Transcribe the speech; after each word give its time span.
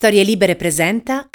Storie 0.00 0.22
Libere 0.22 0.56
presenta. 0.56 1.28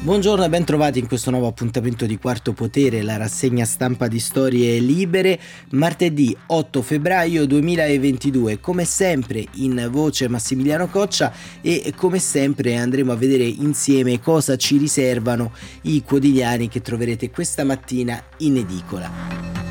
Buongiorno 0.00 0.44
e 0.44 0.48
ben 0.50 0.64
trovati 0.64 0.98
in 0.98 1.06
questo 1.06 1.30
nuovo 1.30 1.46
appuntamento 1.46 2.04
di 2.04 2.18
Quarto 2.18 2.52
Potere, 2.52 3.00
la 3.00 3.16
rassegna 3.16 3.64
stampa 3.64 4.08
di 4.08 4.20
Storie 4.20 4.78
Libere, 4.78 5.40
martedì 5.70 6.36
8 6.48 6.82
febbraio 6.82 7.46
2022. 7.46 8.60
Come 8.60 8.84
sempre 8.84 9.42
in 9.54 9.88
voce 9.90 10.28
Massimiliano 10.28 10.88
Coccia 10.88 11.32
e 11.62 11.94
come 11.96 12.18
sempre 12.18 12.76
andremo 12.76 13.12
a 13.12 13.16
vedere 13.16 13.44
insieme 13.44 14.20
cosa 14.20 14.56
ci 14.56 14.76
riservano 14.76 15.50
i 15.84 16.02
quotidiani 16.02 16.68
che 16.68 16.82
troverete 16.82 17.30
questa 17.30 17.64
mattina 17.64 18.22
in 18.40 18.58
edicola. 18.58 19.65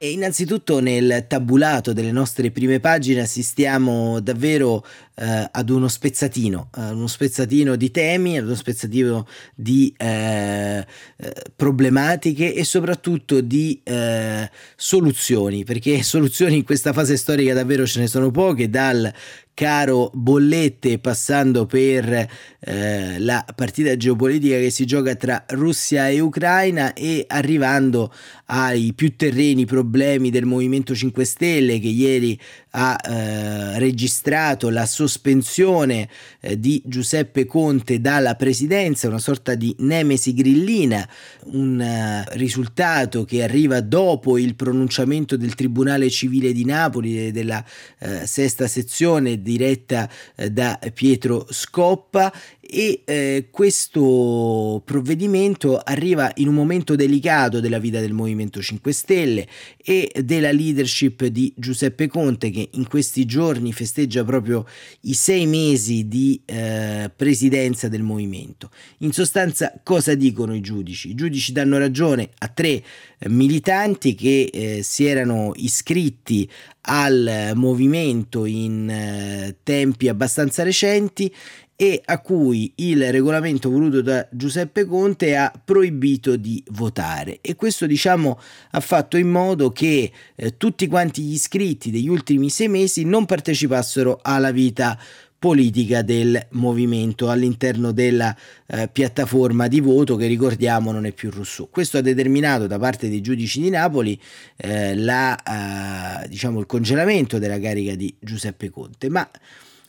E 0.00 0.12
innanzitutto 0.12 0.78
nel 0.78 1.24
tabulato 1.26 1.92
delle 1.92 2.12
nostre 2.12 2.52
prime 2.52 2.78
pagine 2.78 3.22
assistiamo 3.22 4.20
davvero 4.20 4.86
eh, 5.16 5.48
ad 5.50 5.70
uno 5.70 5.88
spezzatino, 5.88 6.70
uh, 6.76 6.80
uno 6.92 7.08
spezzatino 7.08 7.74
di 7.74 7.90
temi, 7.90 8.38
ad 8.38 8.44
uno 8.44 8.54
spezzatino 8.54 9.26
di 9.56 9.92
eh, 9.96 10.86
eh 11.16 11.32
problematiche 11.56 12.54
e 12.54 12.62
soprattutto 12.62 13.40
di 13.40 13.80
eh, 13.82 14.48
soluzioni, 14.76 15.64
perché 15.64 16.00
soluzioni 16.04 16.58
in 16.58 16.64
questa 16.64 16.92
fase 16.92 17.16
storica 17.16 17.52
davvero 17.52 17.84
ce 17.84 17.98
ne 17.98 18.06
sono 18.06 18.30
poche, 18.30 18.70
dal 18.70 19.12
caro 19.58 20.08
bollette 20.14 21.00
passando 21.00 21.66
per 21.66 22.28
eh, 22.60 23.18
la 23.18 23.44
partita 23.56 23.96
geopolitica 23.96 24.56
che 24.56 24.70
si 24.70 24.86
gioca 24.86 25.16
tra 25.16 25.44
Russia 25.48 26.08
e 26.08 26.20
Ucraina 26.20 26.92
e 26.92 27.24
arrivando 27.26 28.12
ai 28.46 28.92
più 28.94 29.16
terreni 29.16 29.64
problemi 29.64 30.30
del 30.30 30.44
Movimento 30.44 30.94
5 30.94 31.24
Stelle 31.24 31.80
che 31.80 31.88
ieri 31.88 32.38
ha 32.70 32.96
eh, 33.02 33.78
registrato 33.78 34.68
la 34.70 34.86
sospensione 34.86 36.08
eh, 36.40 36.58
di 36.60 36.80
Giuseppe 36.84 37.44
Conte 37.46 38.00
dalla 38.00 38.36
presidenza, 38.36 39.08
una 39.08 39.18
sorta 39.18 39.54
di 39.54 39.74
nemesi 39.80 40.34
grillina, 40.34 41.08
un 41.46 41.80
uh, 41.80 42.36
risultato 42.36 43.24
che 43.24 43.42
arriva 43.42 43.80
dopo 43.80 44.36
il 44.38 44.54
pronunciamento 44.54 45.36
del 45.36 45.54
Tribunale 45.54 46.10
Civile 46.10 46.52
di 46.52 46.64
Napoli 46.64 47.32
della 47.32 47.64
uh, 48.00 48.08
sesta 48.24 48.66
sezione 48.66 49.40
diretta 49.48 50.04
uh, 50.08 50.46
da 50.52 50.78
Pietro 50.92 51.46
Scoppa 51.48 52.28
e 52.70 53.00
eh, 53.06 53.48
questo 53.50 54.82
provvedimento 54.84 55.78
arriva 55.78 56.30
in 56.36 56.48
un 56.48 56.54
momento 56.54 56.96
delicato 56.96 57.60
della 57.60 57.78
vita 57.78 57.98
del 57.98 58.12
Movimento 58.12 58.60
5 58.60 58.92
Stelle 58.92 59.48
e 59.82 60.12
della 60.22 60.52
leadership 60.52 61.24
di 61.24 61.50
Giuseppe 61.56 62.08
Conte 62.08 62.50
che 62.50 62.68
in 62.72 62.86
questi 62.86 63.24
giorni 63.24 63.72
festeggia 63.72 64.22
proprio 64.22 64.66
i 65.02 65.14
sei 65.14 65.46
mesi 65.46 66.08
di 66.08 66.42
eh, 66.44 67.10
presidenza 67.16 67.88
del 67.88 68.02
movimento. 68.02 68.70
In 68.98 69.12
sostanza 69.12 69.72
cosa 69.82 70.14
dicono 70.14 70.54
i 70.54 70.60
giudici? 70.60 71.08
I 71.08 71.14
giudici 71.14 71.52
danno 71.52 71.78
ragione 71.78 72.28
a 72.36 72.48
tre 72.48 72.68
eh, 72.68 72.82
militanti 73.30 74.14
che 74.14 74.50
eh, 74.52 74.82
si 74.82 75.06
erano 75.06 75.52
iscritti 75.56 76.46
al 76.82 77.52
movimento 77.54 78.44
in 78.44 78.88
eh, 78.90 79.56
tempi 79.62 80.08
abbastanza 80.08 80.62
recenti 80.62 81.32
e 81.80 82.02
a 82.04 82.18
cui 82.18 82.72
il 82.78 83.12
regolamento 83.12 83.70
voluto 83.70 84.02
da 84.02 84.26
Giuseppe 84.32 84.84
Conte 84.84 85.36
ha 85.36 85.52
proibito 85.64 86.34
di 86.34 86.60
votare 86.70 87.38
e 87.40 87.54
questo 87.54 87.86
diciamo 87.86 88.36
ha 88.72 88.80
fatto 88.80 89.16
in 89.16 89.28
modo 89.28 89.70
che 89.70 90.10
eh, 90.34 90.56
tutti 90.56 90.88
quanti 90.88 91.22
gli 91.22 91.34
iscritti 91.34 91.92
degli 91.92 92.08
ultimi 92.08 92.50
sei 92.50 92.66
mesi 92.66 93.04
non 93.04 93.26
partecipassero 93.26 94.18
alla 94.20 94.50
vita 94.50 94.98
politica 95.38 96.02
del 96.02 96.48
movimento 96.50 97.30
all'interno 97.30 97.92
della 97.92 98.36
eh, 98.66 98.88
piattaforma 98.88 99.68
di 99.68 99.78
voto 99.78 100.16
che 100.16 100.26
ricordiamo 100.26 100.90
non 100.90 101.06
è 101.06 101.12
più 101.12 101.30
Rousseau. 101.30 101.70
Questo 101.70 101.98
ha 101.98 102.00
determinato 102.00 102.66
da 102.66 102.80
parte 102.80 103.08
dei 103.08 103.20
giudici 103.20 103.60
di 103.60 103.70
Napoli 103.70 104.20
eh, 104.56 104.96
la, 104.96 106.24
eh, 106.24 106.28
diciamo, 106.28 106.58
il 106.58 106.66
congelamento 106.66 107.38
della 107.38 107.60
carica 107.60 107.94
di 107.94 108.12
Giuseppe 108.18 108.68
Conte, 108.68 109.08
ma 109.08 109.30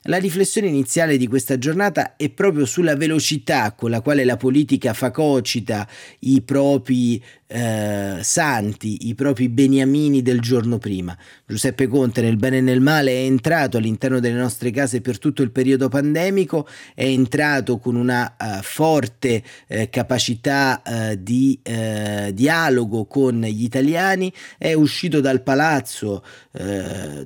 la 0.04 0.18
riflessione 0.18 0.68
iniziale 0.68 1.18
di 1.18 1.28
questa 1.28 1.58
giornata 1.58 2.16
è 2.16 2.30
proprio 2.30 2.66
sulla 2.66 2.96
velocità 2.96 3.74
con 3.74 3.90
la 3.90 4.02
quale 4.02 4.24
la 4.24 4.38
politica 4.38 4.94
fagocita 4.94 5.88
i 6.20 6.42
propri 6.42 7.22
eh, 7.52 8.20
santi, 8.22 9.08
i 9.10 9.16
propri 9.16 9.50
beniamini 9.50 10.22
del 10.22 10.40
giorno 10.40 10.78
prima. 10.78 11.18
Giuseppe 11.46 11.88
Conte 11.88 12.22
nel 12.22 12.38
bene 12.38 12.58
e 12.58 12.62
nel 12.62 12.80
male 12.80 13.12
è 13.12 13.24
entrato 13.26 13.78
all'interno 13.78 14.20
delle 14.20 14.40
nostre 14.40 14.72
case 14.72 15.02
per 15.02 15.18
tutto 15.18 15.42
il 15.42 15.52
periodo 15.52 15.90
pandemico, 15.90 16.68
è 16.94 17.06
entrato 17.06 17.80
con 17.80 17.96
una 17.96 18.36
uh, 18.40 18.62
forte 18.62 19.44
uh, 19.68 19.90
capacità 19.90 20.82
uh, 20.86 21.16
di 21.16 21.60
dialogo 21.60 23.06
con 23.06 23.42
gli 23.42 23.64
italiani, 23.64 24.32
è 24.58 24.74
uscito 24.74 25.20
dal 25.20 25.42
palazzo 25.42 26.24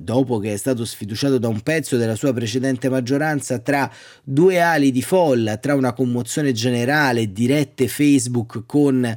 dopo 0.00 0.38
che 0.38 0.52
è 0.52 0.56
stato 0.56 0.84
sfiduciato 0.84 1.38
da 1.38 1.48
un 1.48 1.60
pezzo 1.60 1.96
della 1.96 2.14
sua 2.14 2.32
precedente 2.32 2.63
maggioranza 2.88 3.58
tra 3.58 3.90
due 4.22 4.60
ali 4.60 4.90
di 4.90 5.02
folla, 5.02 5.56
tra 5.56 5.74
una 5.74 5.92
commozione 5.92 6.52
generale, 6.52 7.32
dirette 7.32 7.88
Facebook 7.88 8.64
con 8.66 9.16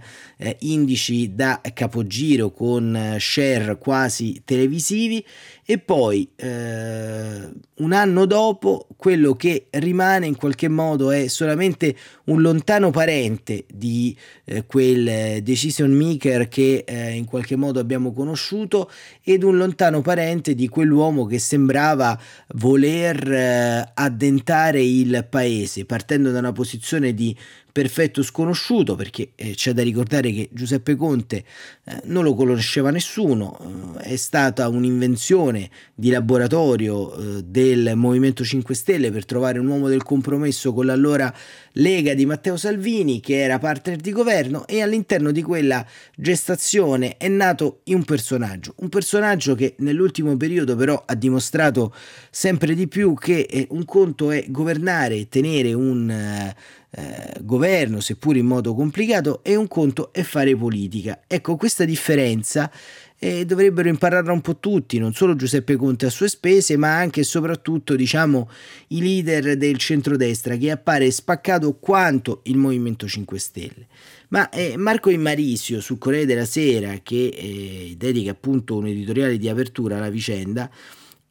indici 0.59 0.87
indici 0.87 1.35
da 1.35 1.61
capogiro 1.73 2.51
con 2.51 2.95
eh, 2.95 3.17
share 3.19 3.77
quasi 3.77 4.41
televisivi. 4.43 5.23
E 5.69 5.79
poi 5.79 6.29
eh, 6.37 7.49
un 7.79 7.91
anno 7.91 8.25
dopo 8.25 8.87
quello 8.95 9.35
che 9.35 9.67
rimane 9.71 10.25
in 10.25 10.37
qualche 10.37 10.69
modo 10.69 11.11
è 11.11 11.27
solamente 11.27 11.93
un 12.25 12.41
lontano 12.41 12.89
parente 12.89 13.65
di 13.73 14.15
eh, 14.45 14.65
quel 14.65 15.43
decision 15.43 15.91
maker 15.91 16.47
che 16.47 16.85
eh, 16.87 17.11
in 17.11 17.25
qualche 17.25 17.57
modo 17.57 17.81
abbiamo 17.81 18.13
conosciuto 18.13 18.89
ed 19.21 19.43
un 19.43 19.57
lontano 19.57 19.99
parente 19.99 20.55
di 20.55 20.69
quell'uomo 20.69 21.25
che 21.25 21.37
sembrava 21.37 22.17
voler 22.55 23.29
eh, 23.29 23.91
addentare 23.93 24.81
il 24.81 25.27
paese 25.29 25.83
partendo 25.83 26.31
da 26.31 26.39
una 26.39 26.53
posizione 26.53 27.13
di 27.13 27.35
perfetto 27.77 28.23
sconosciuto 28.23 28.95
perché 28.95 29.33
eh, 29.35 29.53
c'è 29.53 29.71
da 29.71 29.83
ricordare 29.83 30.31
che 30.31 30.49
Giuseppe 30.51 30.95
Conte 30.95 31.43
eh, 31.83 32.01
non 32.05 32.23
lo 32.23 32.33
conosceva 32.33 32.89
nessuno, 32.89 33.95
eh, 33.99 34.13
è 34.13 34.15
stata 34.15 34.67
un'invenzione 34.67 35.69
di 35.93 36.09
laboratorio 36.09 37.13
eh, 37.13 37.43
del 37.43 37.91
Movimento 37.93 38.43
5 38.43 38.73
Stelle 38.73 39.11
per 39.11 39.25
trovare 39.25 39.59
un 39.59 39.67
uomo 39.67 39.89
del 39.89 40.01
compromesso 40.01 40.73
con 40.73 40.87
l'allora 40.87 41.31
Lega 41.73 42.15
di 42.15 42.25
Matteo 42.25 42.57
Salvini 42.57 43.19
che 43.19 43.41
era 43.41 43.59
partner 43.59 43.97
di 43.97 44.11
governo 44.11 44.65
e 44.65 44.81
all'interno 44.81 45.29
di 45.29 45.43
quella 45.43 45.85
gestazione 46.15 47.17
è 47.17 47.27
nato 47.27 47.81
un 47.85 48.03
personaggio, 48.03 48.73
un 48.77 48.89
personaggio 48.89 49.53
che 49.53 49.75
nell'ultimo 49.77 50.35
periodo 50.35 50.75
però 50.75 51.03
ha 51.05 51.13
dimostrato 51.13 51.93
sempre 52.31 52.73
di 52.73 52.87
più 52.87 53.13
che 53.13 53.41
eh, 53.41 53.67
un 53.69 53.85
conto 53.85 54.31
è 54.31 54.45
governare 54.47 55.29
tenere 55.29 55.73
un 55.73 56.55
eh, 56.89 57.33
governo, 57.41 57.99
seppur 57.99 58.37
in 58.37 58.45
modo 58.45 58.73
complicato, 58.73 59.43
e 59.43 59.55
un 59.55 59.67
conto 59.67 60.11
è 60.13 60.23
fare 60.23 60.55
politica. 60.55 61.21
Ecco, 61.27 61.55
questa 61.55 61.85
differenza 61.85 62.71
eh, 63.19 63.45
dovrebbero 63.45 63.89
impararla 63.89 64.31
un 64.31 64.41
po' 64.41 64.57
tutti, 64.57 64.97
non 64.97 65.13
solo 65.13 65.35
Giuseppe 65.35 65.75
Conte 65.75 66.05
a 66.05 66.09
sue 66.09 66.29
spese, 66.29 66.77
ma 66.77 66.95
anche 66.95 67.21
e 67.21 67.23
soprattutto, 67.23 67.95
diciamo, 67.95 68.49
i 68.89 69.01
leader 69.01 69.57
del 69.57 69.77
centrodestra, 69.77 70.55
che 70.55 70.71
appare 70.71 71.09
spaccato 71.11 71.75
quanto 71.75 72.41
il 72.43 72.57
Movimento 72.57 73.07
5 73.07 73.39
Stelle. 73.39 73.87
Ma 74.29 74.49
eh, 74.49 74.75
Marco 74.77 75.09
Immarisio 75.09 75.81
sul 75.81 75.97
Corriere 75.97 76.25
della 76.25 76.45
Sera, 76.45 76.99
che 77.01 77.27
eh, 77.27 77.95
dedica 77.97 78.31
appunto 78.31 78.75
un 78.75 78.87
editoriale 78.87 79.37
di 79.37 79.49
apertura 79.49 79.97
alla 79.97 80.09
vicenda, 80.09 80.69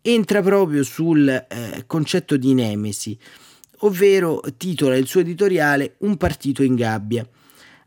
entra 0.01 0.41
proprio 0.41 0.83
sul 0.83 1.29
eh, 1.29 1.85
concetto 1.87 2.37
di 2.37 2.55
nemesi 2.55 3.19
ovvero 3.81 4.43
titola 4.57 4.97
il 4.97 5.07
suo 5.07 5.21
editoriale 5.21 5.97
Un 5.99 6.17
partito 6.17 6.63
in 6.63 6.75
gabbia. 6.75 7.27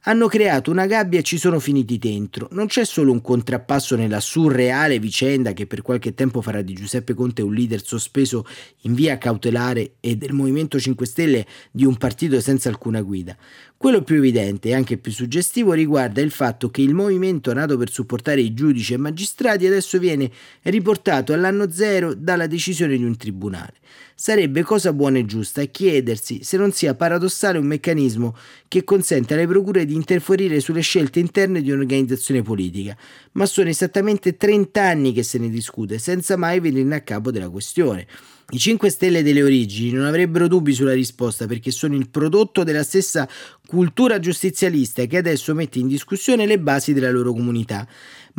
Hanno 0.03 0.27
creato 0.27 0.71
una 0.71 0.85
gabbia 0.85 1.19
e 1.19 1.23
ci 1.23 1.37
sono 1.37 1.59
finiti 1.59 1.97
dentro. 1.97 2.47
Non 2.51 2.67
c'è 2.67 2.85
solo 2.85 3.11
un 3.11 3.21
contrappasso 3.21 3.97
nella 3.97 4.21
surreale 4.21 4.97
vicenda 4.97 5.51
che 5.51 5.67
per 5.67 5.81
qualche 5.81 6.13
tempo 6.13 6.41
farà 6.41 6.61
di 6.61 6.73
Giuseppe 6.73 7.13
Conte 7.13 7.41
un 7.41 7.53
leader 7.53 7.83
sospeso 7.83 8.45
in 8.83 8.93
via 8.93 9.17
cautelare 9.17 9.95
e 9.99 10.15
del 10.15 10.31
Movimento 10.31 10.79
5 10.79 11.05
Stelle 11.05 11.45
di 11.69 11.83
un 11.83 11.97
partito 11.97 12.39
senza 12.39 12.69
alcuna 12.69 13.01
guida. 13.01 13.35
Quello 13.75 14.01
più 14.01 14.15
evidente 14.15 14.69
e 14.69 14.73
anche 14.73 14.97
più 14.97 15.11
suggestivo 15.11 15.73
riguarda 15.73 16.21
il 16.21 16.31
fatto 16.31 16.69
che 16.69 16.81
il 16.81 16.93
movimento 16.93 17.53
nato 17.53 17.77
per 17.77 17.91
supportare 17.91 18.39
i 18.39 18.53
giudici 18.53 18.93
e 18.93 18.97
magistrati 18.97 19.67
adesso 19.67 19.99
viene 19.99 20.31
riportato 20.63 21.33
all'anno 21.33 21.69
zero 21.71 22.13
dalla 22.13 22.47
decisione 22.47 22.97
di 22.97 23.03
un 23.03 23.17
tribunale. 23.17 23.73
Sarebbe 24.21 24.63
cosa 24.63 24.91
buona 24.91 25.19
e 25.19 25.25
giusta 25.25 25.63
chiedersi 25.63 26.43
se 26.43 26.57
non 26.57 26.73
sia 26.73 26.93
paradossale 26.93 27.57
un 27.57 27.65
meccanismo 27.65 28.35
che 28.67 28.83
consente 28.83 29.33
alle 29.33 29.47
procure 29.47 29.85
di 29.85 29.93
interferire 29.93 30.59
sulle 30.59 30.81
scelte 30.81 31.21
interne 31.21 31.61
di 31.61 31.71
un'organizzazione 31.71 32.41
politica, 32.41 32.97
ma 33.31 33.45
sono 33.45 33.69
esattamente 33.69 34.35
30 34.35 34.83
anni 34.83 35.13
che 35.13 35.23
se 35.23 35.37
ne 35.37 35.47
discute 35.47 35.99
senza 35.99 36.35
mai 36.35 36.59
venirne 36.59 36.95
a 36.95 37.01
capo 37.01 37.31
della 37.31 37.49
questione. 37.49 38.07
I 38.51 38.57
5 38.57 38.89
Stelle 38.89 39.21
delle 39.21 39.43
origini 39.43 39.91
non 39.91 40.05
avrebbero 40.05 40.47
dubbi 40.47 40.73
sulla 40.73 40.93
risposta 40.93 41.45
perché 41.45 41.69
sono 41.69 41.93
il 41.93 42.09
prodotto 42.09 42.63
della 42.63 42.81
stessa 42.81 43.29
cultura 43.67 44.17
giustizialista 44.17 45.05
che 45.05 45.17
adesso 45.17 45.53
mette 45.53 45.77
in 45.77 45.87
discussione 45.87 46.47
le 46.47 46.57
basi 46.57 46.93
della 46.93 47.11
loro 47.11 47.31
comunità 47.31 47.87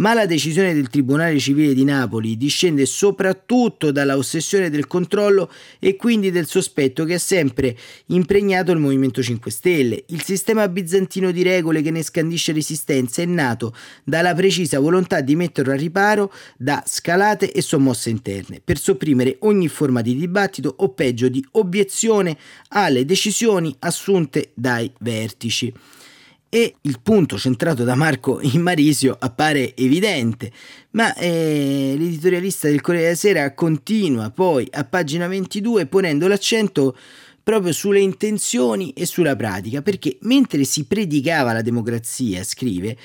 ma 0.00 0.14
la 0.14 0.26
decisione 0.26 0.74
del 0.74 0.88
Tribunale 0.88 1.38
Civile 1.38 1.74
di 1.74 1.84
Napoli 1.84 2.36
discende 2.36 2.86
soprattutto 2.86 3.90
dalla 3.90 4.16
ossessione 4.16 4.70
del 4.70 4.86
controllo 4.86 5.50
e 5.78 5.96
quindi 5.96 6.30
del 6.30 6.46
sospetto 6.46 7.04
che 7.04 7.14
ha 7.14 7.18
sempre 7.18 7.76
impregnato 8.06 8.72
il 8.72 8.78
Movimento 8.78 9.22
5 9.22 9.50
Stelle. 9.50 10.04
Il 10.08 10.22
sistema 10.22 10.68
bizantino 10.68 11.30
di 11.30 11.42
regole 11.42 11.82
che 11.82 11.90
ne 11.90 12.02
scandisce 12.02 12.52
resistenza 12.52 13.22
è 13.22 13.26
nato 13.26 13.74
dalla 14.04 14.34
precisa 14.34 14.78
volontà 14.78 15.20
di 15.20 15.36
metterlo 15.36 15.72
a 15.72 15.76
riparo 15.76 16.32
da 16.56 16.82
scalate 16.86 17.52
e 17.52 17.60
sommosse 17.60 18.10
interne, 18.10 18.60
per 18.64 18.78
sopprimere 18.78 19.36
ogni 19.40 19.68
forma 19.68 19.99
di 20.00 20.16
dibattito 20.16 20.74
o 20.78 20.90
peggio 20.90 21.28
di 21.28 21.44
obiezione 21.52 22.36
alle 22.68 23.04
decisioni 23.04 23.74
assunte 23.80 24.50
dai 24.54 24.90
vertici. 25.00 25.72
E 26.52 26.74
il 26.80 26.98
punto 27.00 27.38
centrato 27.38 27.84
da 27.84 27.94
Marco 27.94 28.40
in 28.42 28.60
Marisio 28.60 29.16
appare 29.18 29.76
evidente, 29.76 30.50
ma 30.90 31.14
eh, 31.14 31.94
l'editorialista 31.96 32.68
del 32.68 32.80
Corriere 32.80 33.06
della 33.06 33.18
Sera 33.18 33.54
continua 33.54 34.30
poi 34.30 34.66
a 34.72 34.84
pagina 34.84 35.28
22 35.28 35.86
ponendo 35.86 36.26
l'accento 36.26 36.96
proprio 37.42 37.72
sulle 37.72 38.00
intenzioni 38.00 38.92
e 38.92 39.06
sulla 39.06 39.36
pratica, 39.36 39.80
perché 39.82 40.18
mentre 40.22 40.64
si 40.64 40.84
predicava 40.84 41.52
la 41.52 41.62
democrazia, 41.62 42.42
scrive, 42.42 42.96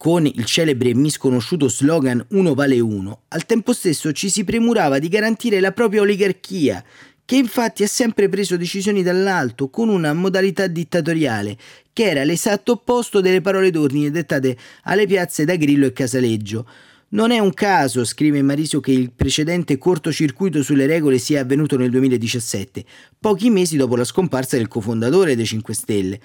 con 0.00 0.24
il 0.24 0.46
celebre 0.46 0.88
e 0.88 0.94
misconosciuto 0.94 1.68
slogan 1.68 2.24
uno 2.30 2.54
vale 2.54 2.80
uno, 2.80 3.24
al 3.28 3.44
tempo 3.44 3.74
stesso 3.74 4.12
ci 4.12 4.30
si 4.30 4.44
premurava 4.44 4.98
di 4.98 5.08
garantire 5.08 5.60
la 5.60 5.72
propria 5.72 6.00
oligarchia, 6.00 6.82
che 7.22 7.36
infatti 7.36 7.82
ha 7.82 7.86
sempre 7.86 8.30
preso 8.30 8.56
decisioni 8.56 9.02
dall'alto 9.02 9.68
con 9.68 9.90
una 9.90 10.14
modalità 10.14 10.68
dittatoriale 10.68 11.54
che 11.92 12.04
era 12.04 12.24
l'esatto 12.24 12.72
opposto 12.72 13.20
delle 13.20 13.42
parole 13.42 13.70
d'ordine 13.70 14.10
dettate 14.10 14.56
alle 14.84 15.04
piazze 15.04 15.44
da 15.44 15.56
Grillo 15.56 15.84
e 15.84 15.92
Casaleggio. 15.92 16.66
Non 17.12 17.30
è 17.30 17.38
un 17.38 17.52
caso, 17.52 18.04
scrive 18.04 18.40
Marisio, 18.40 18.80
che 18.80 18.92
il 18.92 19.12
precedente 19.12 19.76
cortocircuito 19.76 20.62
sulle 20.62 20.86
regole 20.86 21.18
sia 21.18 21.40
avvenuto 21.40 21.76
nel 21.76 21.90
2017, 21.90 22.84
pochi 23.18 23.50
mesi 23.50 23.76
dopo 23.76 23.96
la 23.96 24.04
scomparsa 24.04 24.56
del 24.56 24.68
cofondatore 24.68 25.36
dei 25.36 25.44
5 25.44 25.74
Stelle, 25.74 26.20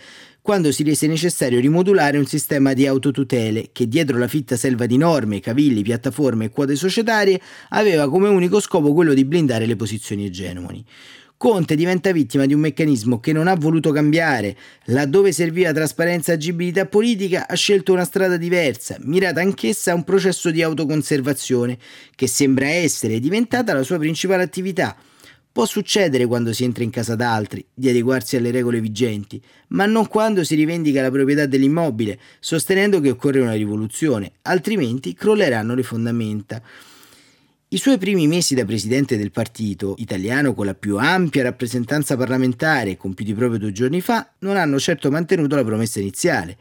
quando 0.46 0.72
si 0.72 0.84
rese 0.84 1.08
necessario 1.08 1.60
rimodulare 1.60 2.20
un 2.20 2.28
sistema 2.28 2.74
di 2.74 2.86
autotutele 2.86 3.70
che 3.72 3.88
dietro 3.88 4.20
la 4.20 4.28
fitta 4.28 4.56
selva 4.56 4.86
di 4.86 4.96
norme, 4.96 5.40
cavilli, 5.40 5.82
piattaforme 5.82 6.46
e 6.46 6.50
quote 6.52 6.76
societarie 6.76 7.42
aveva 7.70 8.08
come 8.08 8.30
unico 8.30 8.60
scopo 8.60 8.94
quello 8.94 9.16
di 9.16 9.26
blindare 9.26 9.66
le 9.66 9.76
posizioni 9.76 10.24
egemoni. 10.24 10.86
Conte 11.36 11.76
diventa 11.76 12.12
vittima 12.12 12.46
di 12.46 12.54
un 12.54 12.60
meccanismo 12.60 13.20
che 13.20 13.34
non 13.34 13.48
ha 13.48 13.56
voluto 13.56 13.92
cambiare. 13.92 14.56
Laddove 14.86 15.32
serviva 15.32 15.74
trasparenza 15.74 16.32
e 16.32 16.36
agibilità 16.36 16.86
politica, 16.86 17.48
ha 17.48 17.56
scelto 17.56 17.92
una 17.92 18.06
strada 18.06 18.38
diversa, 18.38 18.98
mirata 19.00 19.42
anch'essa 19.42 19.94
a 19.94 19.96
un 19.96 20.04
processo 20.04 20.52
di 20.52 20.62
autoconservazione, 20.62 21.76
che 22.14 22.28
sembra 22.28 22.68
essere 22.68 23.20
diventata 23.20 23.74
la 23.74 23.82
sua 23.82 23.98
principale 23.98 24.44
attività. 24.44 24.96
Può 25.56 25.66
succedere 25.66 26.26
quando 26.26 26.52
si 26.52 26.66
entra 26.66 26.84
in 26.84 26.90
casa 26.90 27.16
d'altri 27.16 27.66
di 27.74 27.88
adeguarsi 27.88 28.36
alle 28.36 28.52
regole 28.52 28.82
vigenti, 28.82 29.42
ma 29.70 29.86
non 29.86 30.06
quando 30.06 30.44
si 30.44 30.54
rivendica 30.54 31.02
la 31.02 31.10
proprietà 31.10 31.46
dell'immobile, 31.46 32.20
sostenendo 32.42 33.00
che 33.00 33.12
occorre 33.12 33.40
una 33.40 33.54
rivoluzione, 33.54 34.34
altrimenti 34.42 35.14
crolleranno 35.14 35.74
le 35.74 35.84
fondamenta. 35.84 36.62
I 37.70 37.78
suoi 37.78 37.98
primi 37.98 38.28
mesi 38.28 38.54
da 38.54 38.66
presidente 38.66 39.16
del 39.16 39.32
partito 39.32 39.96
italiano 40.00 40.54
con 40.54 40.66
la 40.66 40.76
più 40.76 40.98
ampia 40.98 41.44
rappresentanza 41.44 42.18
parlamentare, 42.18 42.98
compiuti 42.98 43.34
proprio 43.34 43.58
due 43.58 43.72
giorni 43.72 44.02
fa, 44.02 44.30
non 44.40 44.58
hanno 44.58 44.78
certo 44.78 45.10
mantenuto 45.10 45.56
la 45.56 45.64
promessa 45.64 46.02
iniziale. 46.02 46.58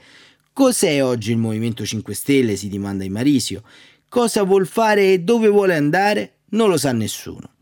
Cos'è 0.53 1.03
oggi 1.03 1.33
il 1.33 1.39
Movimento 1.39 1.85
5 1.85 2.15
Stelle? 2.15 2.55
si 2.55 2.69
dimanda 2.69 3.03
in 3.03 3.11
Marisio. 3.11 3.65
Cosa 4.09 4.45
vuol 4.45 4.69
fare 4.69 5.15
e 5.15 5.19
dove 5.19 5.49
vuole 5.49 5.75
andare? 5.75 6.35
Non 6.51 6.69
lo 6.69 6.77
sa 6.77 6.93
nessuno. 6.93 7.54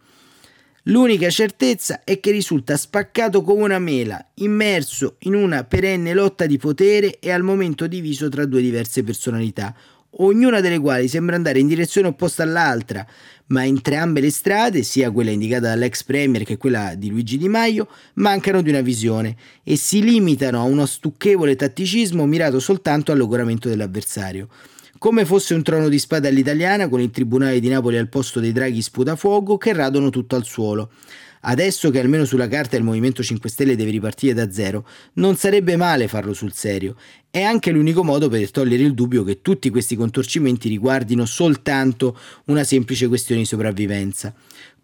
L'unica 0.87 1.31
certezza 1.31 2.02
è 2.02 2.19
che 2.19 2.32
risulta 2.32 2.76
spaccato 2.76 3.43
come 3.43 3.62
una 3.62 3.79
mela, 3.79 4.31
immerso 4.34 5.14
in 5.20 5.34
una 5.37 5.62
perenne 5.62 6.12
lotta 6.12 6.44
di 6.44 6.58
potere 6.58 7.20
e 7.20 7.31
al 7.31 7.44
momento 7.44 7.87
diviso 7.87 8.29
tra 8.29 8.44
due 8.46 8.61
diverse 8.61 9.05
personalità, 9.05 9.73
ognuna 10.17 10.58
delle 10.58 10.81
quali 10.81 11.06
sembra 11.06 11.37
andare 11.37 11.61
in 11.61 11.69
direzione 11.69 12.08
opposta 12.08 12.43
all'altra, 12.43 13.06
ma 13.46 13.64
entrambe 13.64 14.20
le 14.20 14.32
strade, 14.32 14.82
sia 14.82 15.12
quella 15.12 15.31
indicata 15.31 15.69
dall'ex 15.69 16.02
premier 16.02 16.43
che 16.43 16.56
quella 16.56 16.96
di 16.96 17.11
Luigi 17.11 17.38
Di 17.38 17.49
Maio, 17.49 17.87
mancano 18.14 18.61
di 18.61 18.70
una 18.70 18.81
visione 18.81 19.37
e 19.62 19.76
si 19.76 20.02
limitano 20.02 20.58
a 20.58 20.64
uno 20.64 20.85
stucchevole 20.85 21.55
tatticismo 21.55 22.26
mirato 22.26 22.58
soltanto 22.58 23.12
al 23.12 23.19
logoramento 23.19 23.69
dell'avversario 23.69 24.49
come 25.02 25.25
fosse 25.25 25.52
un 25.54 25.64
trono 25.64 25.88
di 25.88 25.99
spada 25.99 26.28
all'italiana 26.28 26.88
con 26.88 27.00
il 27.00 27.10
Tribunale 27.10 27.58
di 27.58 27.69
Napoli 27.69 27.99
al 27.99 28.08
posto 28.08 28.38
dei 28.38 28.52
draghi 28.52 28.81
sputafuoco 28.81 29.58
che 29.58 29.72
radono 29.72 30.10
tutto 30.10 30.37
al 30.37 30.44
suolo. 30.44 30.90
Adesso 31.44 31.90
che 31.90 31.98
almeno 31.98 32.24
sulla 32.24 32.46
carta 32.46 32.76
il 32.76 32.84
Movimento 32.84 33.22
5 33.22 33.50
Stelle 33.50 33.74
deve 33.74 33.90
ripartire 33.90 34.32
da 34.32 34.52
zero, 34.52 34.86
non 35.14 35.36
sarebbe 35.36 35.76
male 35.76 36.06
farlo 36.06 36.34
sul 36.34 36.52
serio. 36.52 36.96
È 37.30 37.40
anche 37.40 37.72
l'unico 37.72 38.04
modo 38.04 38.28
per 38.28 38.50
togliere 38.50 38.82
il 38.84 38.94
dubbio 38.94 39.24
che 39.24 39.40
tutti 39.42 39.68
questi 39.70 39.96
contorcimenti 39.96 40.68
riguardino 40.68 41.24
soltanto 41.24 42.16
una 42.46 42.62
semplice 42.62 43.08
questione 43.08 43.40
di 43.40 43.46
sopravvivenza. 43.46 44.32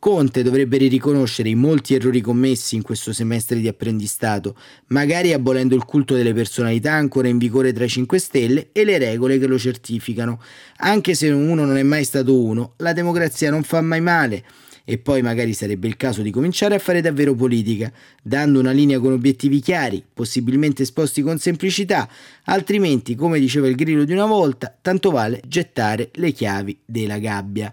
Conte 0.01 0.43
dovrebbe 0.43 0.79
riconoscere 0.79 1.49
i 1.49 1.55
molti 1.55 1.95
errori 1.95 2.21
commessi 2.21 2.75
in 2.77 2.83
questo 2.83 3.13
semestre 3.13 3.61
di 3.61 3.69
apprendistato, 3.69 4.57
magari 4.89 5.33
abolendo 5.33 5.75
il 5.75 5.85
culto 5.85 6.15
delle 6.15 6.33
personalità 6.33 6.93
ancora 6.93 7.29
in 7.29 7.39
vigore 7.39 7.73
tra 7.73 7.85
i 7.85 7.89
5 7.89 8.19
Stelle 8.19 8.69
e 8.73 8.85
le 8.85 8.99
regole 8.99 9.39
che 9.39 9.47
lo 9.47 9.59
certificano. 9.59 10.41
Anche 10.79 11.15
se 11.15 11.31
uno 11.31 11.65
non 11.65 11.77
è 11.77 11.83
mai 11.83 12.05
stato 12.05 12.41
uno, 12.41 12.75
la 12.79 12.93
democrazia 12.93 13.51
non 13.51 13.63
fa 13.63 13.81
mai 13.81 14.01
male. 14.01 14.45
E 14.91 14.97
poi 14.97 15.21
magari 15.21 15.53
sarebbe 15.53 15.87
il 15.87 15.99
caso 15.99 16.23
di 16.23 16.31
cominciare 16.31 16.75
a 16.75 16.79
fare 16.79 17.03
davvero 17.03 17.35
politica, 17.35 17.93
dando 18.23 18.59
una 18.59 18.71
linea 18.71 18.99
con 18.99 19.13
obiettivi 19.13 19.61
chiari, 19.61 20.03
possibilmente 20.15 20.83
esposti 20.83 21.21
con 21.21 21.39
semplicità, 21.39 22.09
altrimenti, 22.45 23.15
come 23.15 23.39
diceva 23.39 23.69
il 23.69 23.75
grillo 23.75 24.05
di 24.05 24.15
una 24.15 24.25
volta, 24.25 24.75
tanto 24.81 25.11
vale 25.11 25.43
gettare 25.47 26.09
le 26.15 26.33
chiavi 26.33 26.79
della 26.87 27.19
gabbia. 27.19 27.71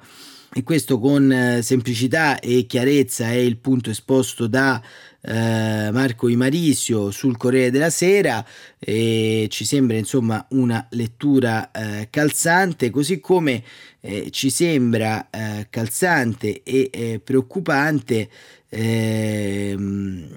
E 0.53 0.63
questo 0.63 1.00
con 1.00 1.31
eh, 1.31 1.62
semplicità 1.62 2.38
e 2.41 2.65
chiarezza 2.65 3.29
è 3.29 3.35
il 3.35 3.59
punto 3.59 3.89
esposto 3.89 4.47
da 4.47 4.81
eh, 5.27 5.89
Marco 5.92 6.28
Imarisio 6.28 7.09
sul 7.09 7.38
Corriere 7.38 7.71
della 7.71 7.90
Sera 7.90 8.45
e 8.78 9.47
ci 9.49 9.66
sembra 9.66 9.97
insomma 9.97 10.45
una 10.52 10.85
lettura 10.92 11.71
eh, 11.71 12.07
calzante 12.11 12.92
così 12.92 13.19
come 13.19 13.64
eh, 14.02 14.30
ci 14.30 14.52
sembra 14.52 15.30
eh, 15.31 15.68
calzante 15.69 16.61
e 16.61 16.90
eh, 16.94 17.21
preoccupante 17.23 18.30
ehm, 18.69 20.35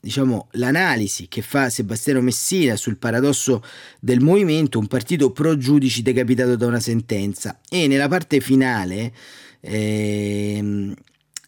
diciamo, 0.00 0.48
l'analisi 0.52 1.26
che 1.28 1.42
fa 1.42 1.68
Sebastiano 1.68 2.20
Messina 2.20 2.76
sul 2.76 2.96
paradosso 2.96 3.62
del 3.98 4.20
movimento, 4.20 4.78
un 4.78 4.86
partito 4.86 5.32
pro 5.32 5.56
giudici 5.56 6.02
decapitato 6.02 6.56
da 6.56 6.66
una 6.66 6.80
sentenza. 6.80 7.58
E 7.68 7.88
nella 7.88 8.08
parte 8.08 8.40
finale 8.40 9.12
eh, 9.60 10.94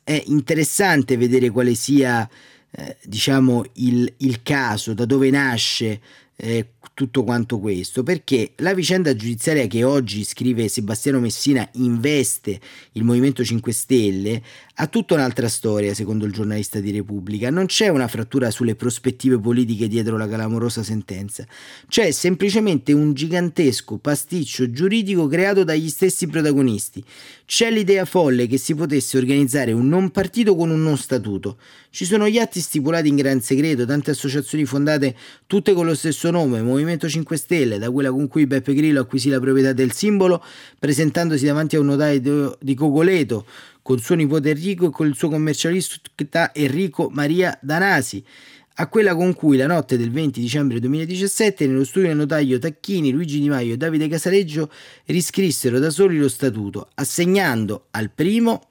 è 0.02 0.22
interessante 0.26 1.16
vedere 1.16 1.50
quale 1.50 1.74
sia 1.74 2.28
eh, 2.72 2.96
diciamo 3.02 3.64
il, 3.74 4.12
il, 4.18 4.42
caso, 4.42 4.94
da 4.94 5.04
dove 5.04 5.30
nasce 5.30 6.00
eh, 6.40 6.70
tutto 6.94 7.24
quanto 7.24 7.58
questo, 7.58 8.02
perché 8.02 8.52
la 8.56 8.74
vicenda 8.74 9.14
giudiziaria 9.14 9.66
che 9.66 9.84
oggi 9.84 10.24
scrive 10.24 10.68
Sebastiano 10.68 11.20
Messina 11.20 11.66
investe 11.74 12.58
il 12.92 13.04
Movimento 13.04 13.44
5 13.44 13.72
Stelle 13.72 14.42
ha 14.74 14.86
tutta 14.86 15.14
un'altra 15.14 15.48
storia, 15.48 15.94
secondo 15.94 16.24
il 16.24 16.32
giornalista 16.32 16.80
di 16.80 16.90
Repubblica. 16.90 17.50
Non 17.50 17.66
c'è 17.66 17.88
una 17.88 18.08
frattura 18.08 18.50
sulle 18.50 18.74
prospettive 18.74 19.38
politiche 19.38 19.88
dietro 19.88 20.16
la 20.16 20.26
clamorosa 20.26 20.82
sentenza, 20.82 21.46
c'è 21.88 22.10
semplicemente 22.10 22.92
un 22.92 23.12
gigantesco 23.12 23.98
pasticcio 23.98 24.70
giuridico 24.70 25.26
creato 25.26 25.64
dagli 25.64 25.88
stessi 25.88 26.26
protagonisti. 26.26 27.04
C'è 27.44 27.70
l'idea 27.70 28.04
folle 28.04 28.46
che 28.46 28.58
si 28.58 28.74
potesse 28.74 29.18
organizzare 29.18 29.72
un 29.72 29.88
non 29.88 30.10
partito 30.10 30.54
con 30.54 30.70
un 30.70 30.82
non 30.82 30.96
statuto. 30.96 31.58
Ci 31.90 32.04
sono 32.04 32.28
gli 32.28 32.38
atti 32.38 32.60
stipulati 32.60 33.08
in 33.08 33.16
gran 33.16 33.40
segreto, 33.40 33.84
tante 33.84 34.12
associazioni 34.12 34.64
fondate 34.64 35.16
tutte 35.46 35.72
con 35.72 35.84
lo 35.84 35.94
stesso 35.94 36.29
nome, 36.30 36.62
Movimento 36.62 37.08
5 37.08 37.36
Stelle, 37.36 37.78
da 37.78 37.90
quella 37.90 38.10
con 38.10 38.28
cui 38.28 38.46
Beppe 38.46 38.74
Grillo 38.74 39.00
acquisì 39.00 39.28
la 39.28 39.40
proprietà 39.40 39.72
del 39.72 39.92
simbolo, 39.92 40.42
presentandosi 40.78 41.44
davanti 41.44 41.76
a 41.76 41.80
un 41.80 41.86
notaio 41.86 42.56
di 42.60 42.74
Cogoleto, 42.74 43.46
con 43.82 43.98
suo 43.98 44.14
nipote 44.14 44.50
Enrico 44.50 44.86
e 44.86 44.90
con 44.90 45.06
il 45.06 45.14
suo 45.14 45.28
commercialista 45.28 46.52
Enrico 46.54 47.08
Maria 47.10 47.58
Danasi, 47.60 48.24
a 48.74 48.88
quella 48.88 49.14
con 49.14 49.34
cui 49.34 49.56
la 49.56 49.66
notte 49.66 49.98
del 49.98 50.10
20 50.10 50.40
dicembre 50.40 50.80
2017 50.80 51.66
nello 51.66 51.84
studio 51.84 52.08
del 52.08 52.16
notaio 52.16 52.58
Tacchini, 52.58 53.10
Luigi 53.10 53.38
Di 53.38 53.48
Maio 53.48 53.74
e 53.74 53.76
Davide 53.76 54.08
Casaleggio 54.08 54.70
riscrissero 55.06 55.78
da 55.78 55.90
soli 55.90 56.16
lo 56.16 56.28
statuto, 56.28 56.88
assegnando 56.94 57.88
al 57.90 58.10
primo 58.10 58.69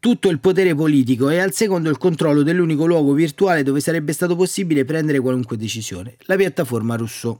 tutto 0.00 0.30
il 0.30 0.40
potere 0.40 0.74
politico 0.74 1.28
e 1.28 1.38
al 1.38 1.52
secondo 1.52 1.90
il 1.90 1.98
controllo 1.98 2.42
dell'unico 2.42 2.86
luogo 2.86 3.12
virtuale 3.12 3.62
dove 3.62 3.80
sarebbe 3.80 4.14
stato 4.14 4.34
possibile 4.34 4.86
prendere 4.86 5.20
qualunque 5.20 5.58
decisione, 5.58 6.16
la 6.20 6.36
piattaforma 6.36 6.96
Rousseau. 6.96 7.38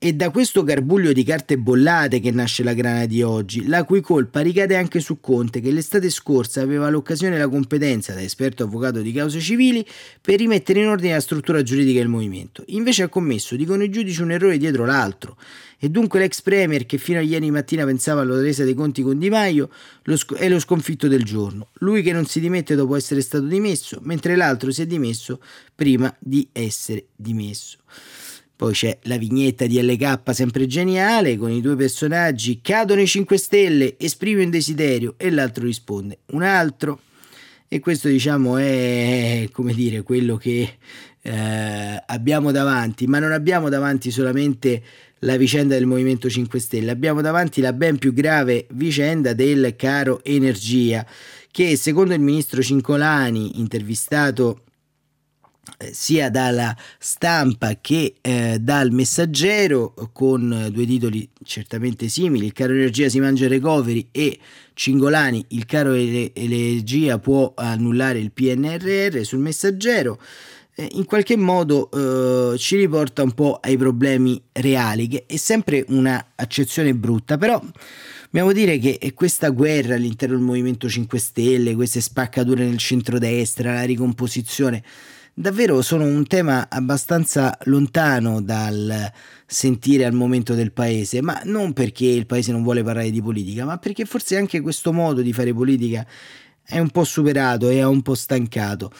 È 0.00 0.12
da 0.12 0.30
questo 0.30 0.62
garbuglio 0.62 1.12
di 1.12 1.24
carte 1.24 1.58
bollate 1.58 2.20
che 2.20 2.30
nasce 2.30 2.62
la 2.62 2.72
grana 2.72 3.04
di 3.06 3.20
oggi, 3.20 3.66
la 3.66 3.82
cui 3.82 4.00
colpa 4.00 4.38
ricade 4.38 4.76
anche 4.76 5.00
su 5.00 5.18
Conte, 5.18 5.60
che 5.60 5.72
l'estate 5.72 6.08
scorsa 6.08 6.60
aveva 6.60 6.88
l'occasione 6.88 7.34
e 7.34 7.38
la 7.40 7.48
competenza, 7.48 8.14
da 8.14 8.22
esperto 8.22 8.62
avvocato 8.62 9.00
di 9.00 9.10
cause 9.10 9.40
civili, 9.40 9.84
per 10.20 10.38
rimettere 10.38 10.78
in 10.82 10.86
ordine 10.86 11.14
la 11.14 11.20
struttura 11.20 11.64
giuridica 11.64 11.98
del 11.98 12.06
movimento. 12.06 12.62
Invece 12.66 13.02
ha 13.02 13.08
commesso, 13.08 13.56
dicono 13.56 13.82
i 13.82 13.90
giudici, 13.90 14.22
un 14.22 14.30
errore 14.30 14.56
dietro 14.56 14.84
l'altro. 14.84 15.36
E 15.80 15.88
dunque 15.88 16.20
l'ex 16.20 16.42
premier, 16.42 16.86
che 16.86 16.96
fino 16.96 17.18
a 17.18 17.22
ieri 17.22 17.50
mattina 17.50 17.84
pensava 17.84 18.20
alla 18.20 18.40
resa 18.40 18.62
dei 18.62 18.74
conti 18.74 19.02
con 19.02 19.18
Di 19.18 19.30
Maio, 19.30 19.68
lo 20.04 20.16
sc- 20.16 20.36
è 20.36 20.48
lo 20.48 20.60
sconfitto 20.60 21.08
del 21.08 21.24
giorno. 21.24 21.70
Lui 21.78 22.02
che 22.02 22.12
non 22.12 22.24
si 22.24 22.38
dimette 22.38 22.76
dopo 22.76 22.94
essere 22.94 23.20
stato 23.20 23.46
dimesso, 23.46 23.98
mentre 24.02 24.36
l'altro 24.36 24.70
si 24.70 24.82
è 24.82 24.86
dimesso 24.86 25.42
prima 25.74 26.14
di 26.20 26.48
essere 26.52 27.06
dimesso. 27.16 27.78
Poi 28.58 28.72
c'è 28.72 28.98
la 29.02 29.18
vignetta 29.18 29.66
di 29.66 29.80
LK 29.80 30.18
sempre 30.32 30.66
geniale 30.66 31.36
con 31.36 31.52
i 31.52 31.60
due 31.60 31.76
personaggi 31.76 32.58
cadono 32.60 33.00
i 33.00 33.06
5 33.06 33.36
stelle, 33.36 33.94
esprime 33.96 34.42
un 34.42 34.50
desiderio 34.50 35.14
e 35.16 35.30
l'altro 35.30 35.64
risponde 35.64 36.18
un 36.32 36.42
altro. 36.42 37.02
E 37.68 37.78
questo 37.78 38.08
diciamo 38.08 38.56
è 38.56 39.48
come 39.52 39.72
dire 39.72 40.02
quello 40.02 40.36
che 40.36 40.76
eh, 41.22 42.02
abbiamo 42.04 42.50
davanti, 42.50 43.06
ma 43.06 43.20
non 43.20 43.30
abbiamo 43.30 43.68
davanti 43.68 44.10
solamente 44.10 44.82
la 45.20 45.36
vicenda 45.36 45.76
del 45.76 45.86
Movimento 45.86 46.28
5 46.28 46.58
Stelle, 46.58 46.90
abbiamo 46.90 47.20
davanti 47.20 47.60
la 47.60 47.72
ben 47.72 47.96
più 47.96 48.12
grave 48.12 48.66
vicenda 48.70 49.34
del 49.34 49.76
caro 49.76 50.20
energia 50.24 51.06
che 51.52 51.76
secondo 51.76 52.12
il 52.12 52.20
ministro 52.20 52.60
Cincolani 52.60 53.60
intervistato 53.60 54.62
sia 55.92 56.30
dalla 56.30 56.76
stampa 56.98 57.78
che 57.80 58.14
eh, 58.20 58.58
dal 58.60 58.90
messaggero 58.90 59.94
con 60.12 60.68
due 60.72 60.86
titoli 60.86 61.28
certamente 61.44 62.08
simili 62.08 62.46
il 62.46 62.52
caro 62.52 62.72
energia 62.72 63.08
si 63.08 63.20
mangia 63.20 63.44
il 63.44 63.50
recovery 63.50 64.08
e 64.10 64.38
Cingolani 64.74 65.44
il 65.48 65.66
caro 65.66 65.92
energia 65.92 67.18
può 67.18 67.52
annullare 67.54 68.18
il 68.18 68.32
PNRR 68.32 69.22
sul 69.22 69.40
messaggero 69.40 70.20
eh, 70.74 70.88
in 70.92 71.04
qualche 71.04 71.36
modo 71.36 71.90
eh, 71.90 72.58
ci 72.58 72.76
riporta 72.76 73.22
un 73.22 73.32
po' 73.32 73.58
ai 73.60 73.76
problemi 73.76 74.40
reali 74.52 75.08
che 75.08 75.24
è 75.26 75.36
sempre 75.36 75.84
una 75.88 76.32
accezione 76.34 76.94
brutta 76.94 77.36
però 77.36 77.62
Dobbiamo 78.30 78.52
dire 78.52 78.78
che 78.78 79.12
questa 79.14 79.48
guerra 79.48 79.94
all'interno 79.94 80.36
del 80.36 80.44
Movimento 80.44 80.86
5 80.86 81.18
Stelle, 81.18 81.74
queste 81.74 82.02
spaccature 82.02 82.66
nel 82.66 82.76
centrodestra, 82.76 83.72
la 83.72 83.84
ricomposizione, 83.84 84.84
davvero 85.38 85.82
sono 85.82 86.04
un 86.04 86.26
tema 86.26 86.66
abbastanza 86.68 87.56
lontano 87.64 88.42
dal 88.42 89.10
sentire 89.46 90.04
al 90.04 90.12
momento 90.12 90.54
del 90.54 90.72
paese, 90.72 91.22
ma 91.22 91.40
non 91.44 91.72
perché 91.72 92.06
il 92.06 92.26
paese 92.26 92.50
non 92.50 92.64
vuole 92.64 92.82
parlare 92.82 93.10
di 93.10 93.22
politica, 93.22 93.64
ma 93.64 93.78
perché 93.78 94.04
forse 94.04 94.36
anche 94.36 94.60
questo 94.60 94.92
modo 94.92 95.22
di 95.22 95.32
fare 95.32 95.54
politica 95.54 96.04
è 96.64 96.80
un 96.80 96.90
po' 96.90 97.04
superato 97.04 97.68
e 97.68 97.80
ha 97.80 97.88
un 97.88 98.02
po' 98.02 98.16
stancato. 98.16 98.90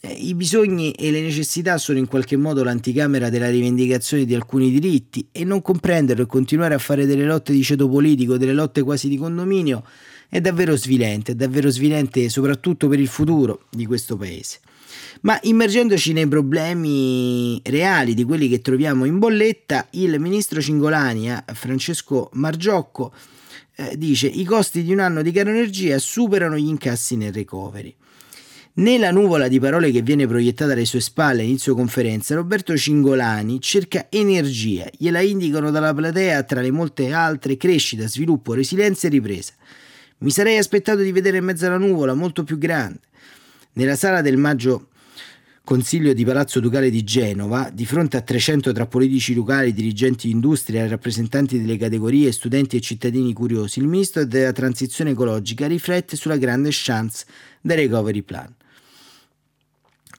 Eh, 0.00 0.10
I 0.12 0.34
bisogni 0.34 0.90
e 0.90 1.12
le 1.12 1.20
necessità 1.20 1.78
sono 1.78 1.98
in 1.98 2.08
qualche 2.08 2.36
modo 2.36 2.64
l'anticamera 2.64 3.30
della 3.30 3.48
rivendicazione 3.48 4.24
di 4.24 4.34
alcuni 4.34 4.70
diritti 4.72 5.28
e 5.30 5.44
non 5.44 5.62
comprenderlo 5.62 6.24
e 6.24 6.26
continuare 6.26 6.74
a 6.74 6.78
fare 6.78 7.06
delle 7.06 7.24
lotte 7.24 7.52
di 7.52 7.62
ceto 7.62 7.88
politico, 7.88 8.36
delle 8.36 8.52
lotte 8.52 8.82
quasi 8.82 9.08
di 9.08 9.16
condominio, 9.16 9.84
è 10.28 10.40
davvero 10.40 10.76
svilente, 10.76 11.32
è 11.32 11.34
davvero 11.36 11.70
svilente 11.70 12.28
soprattutto 12.28 12.88
per 12.88 12.98
il 12.98 13.08
futuro 13.08 13.66
di 13.70 13.86
questo 13.86 14.16
paese. 14.16 14.58
Ma 15.22 15.38
immergendoci 15.42 16.12
nei 16.12 16.28
problemi 16.28 17.60
reali 17.64 18.14
di 18.14 18.24
quelli 18.24 18.48
che 18.48 18.60
troviamo 18.60 19.04
in 19.04 19.18
bolletta, 19.18 19.86
il 19.90 20.18
ministro 20.20 20.60
Cingolani, 20.60 21.30
eh, 21.30 21.42
Francesco 21.54 22.30
Margiocco, 22.34 23.12
eh, 23.76 23.96
dice 23.96 24.26
i 24.26 24.44
costi 24.44 24.82
di 24.82 24.92
un 24.92 25.00
anno 25.00 25.22
di 25.22 25.32
caro 25.32 25.50
energia 25.50 25.98
superano 25.98 26.56
gli 26.56 26.68
incassi 26.68 27.16
nel 27.16 27.32
recovery. 27.32 27.94
Nella 28.76 29.12
nuvola 29.12 29.46
di 29.46 29.60
parole 29.60 29.92
che 29.92 30.02
viene 30.02 30.26
proiettata 30.26 30.72
alle 30.72 30.84
sue 30.84 31.00
spalle 31.00 31.42
a 31.42 31.44
inizio 31.44 31.76
conferenza, 31.76 32.34
Roberto 32.34 32.76
Cingolani 32.76 33.60
cerca 33.60 34.08
energia, 34.10 34.88
gliela 34.98 35.20
indicano 35.20 35.70
dalla 35.70 35.94
platea 35.94 36.42
tra 36.42 36.60
le 36.60 36.72
molte 36.72 37.12
altre 37.12 37.56
crescita, 37.56 38.08
sviluppo, 38.08 38.52
resilienza 38.52 39.06
e 39.06 39.10
ripresa. 39.10 39.52
Mi 40.18 40.30
sarei 40.30 40.58
aspettato 40.58 41.02
di 41.02 41.12
vedere 41.12 41.36
in 41.36 41.44
mezzo 41.44 41.66
alla 41.66 41.78
nuvola 41.78 42.14
molto 42.14 42.42
più 42.42 42.58
grande. 42.58 42.98
Nella 43.74 43.94
sala 43.94 44.22
del 44.22 44.36
maggio 44.36 44.88
Consiglio 45.64 46.12
di 46.12 46.26
Palazzo 46.26 46.60
Ducale 46.60 46.90
di 46.90 47.02
Genova, 47.04 47.70
di 47.72 47.86
fronte 47.86 48.18
a 48.18 48.20
300 48.20 48.70
tra 48.72 48.86
politici 48.86 49.32
locali, 49.32 49.72
dirigenti 49.72 50.26
di 50.26 50.34
industria, 50.34 50.86
rappresentanti 50.86 51.58
delle 51.58 51.78
categorie, 51.78 52.32
studenti 52.32 52.76
e 52.76 52.80
cittadini 52.80 53.32
curiosi, 53.32 53.78
il 53.78 53.86
ministro 53.86 54.26
della 54.26 54.52
transizione 54.52 55.12
ecologica 55.12 55.66
riflette 55.66 56.16
sulla 56.16 56.36
grande 56.36 56.68
chance 56.70 57.24
del 57.62 57.78
recovery 57.78 58.20
plan. 58.20 58.54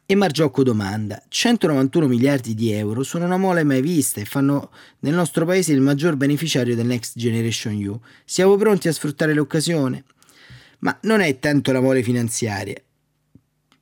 E 0.07 0.15
Margiocco 0.15 0.63
domanda: 0.63 1.21
191 1.27 2.07
miliardi 2.07 2.55
di 2.55 2.71
euro 2.71 3.03
sono 3.03 3.25
una 3.25 3.37
mole 3.37 3.63
mai 3.63 3.83
vista 3.83 4.19
e 4.19 4.25
fanno 4.25 4.71
nel 5.01 5.13
nostro 5.13 5.45
paese 5.45 5.73
il 5.73 5.81
maggior 5.81 6.15
beneficiario 6.15 6.73
del 6.73 6.87
Next 6.87 7.19
Generation 7.19 7.79
EU. 7.79 7.99
Siamo 8.25 8.55
pronti 8.55 8.87
a 8.87 8.93
sfruttare 8.93 9.35
l'occasione? 9.35 10.05
Ma 10.79 10.97
non 11.03 11.21
è 11.21 11.37
tanto 11.37 11.71
la 11.71 11.81
mole 11.81 12.01
finanziaria, 12.01 12.81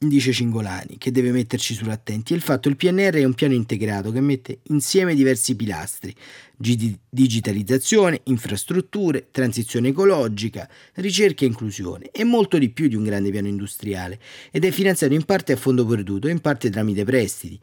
dice 0.08 0.32
Cingolani, 0.32 0.98
che 0.98 1.12
deve 1.12 1.32
metterci 1.32 1.74
sull'attenti, 1.74 2.34
è 2.34 2.36
il 2.36 2.42
fatto 2.42 2.62
che 2.62 2.70
il 2.70 2.76
PNR 2.76 3.16
è 3.16 3.24
un 3.24 3.34
piano 3.34 3.54
integrato 3.54 4.12
che 4.12 4.22
mette 4.22 4.60
insieme 4.70 5.16
diversi 5.16 5.56
pilastri, 5.56 6.14
digitalizzazione, 6.56 8.22
infrastrutture, 8.26 9.28
transizione 9.32 9.90
ecologica, 9.90 10.70
ricerca 10.96 11.44
e 11.44 11.48
inclusione, 11.48 12.10
e 12.12 12.24
molto 12.24 12.58
di 12.58 12.70
più 12.70 12.88
di 12.88 12.96
un 12.96 13.04
grande 13.04 13.32
piano 13.32 13.48
industriale, 13.48 14.20
ed 14.52 14.66
è 14.66 14.72
finanziato 14.72 15.14
in 15.14 15.24
parte 15.24 15.54
a 15.54 15.58
fondo 15.58 15.86
perduto 15.86 16.28
e 16.28 16.32
in 16.32 16.40
parte 16.40 16.70
tramite 16.70 17.04
prestiti. 17.04 17.60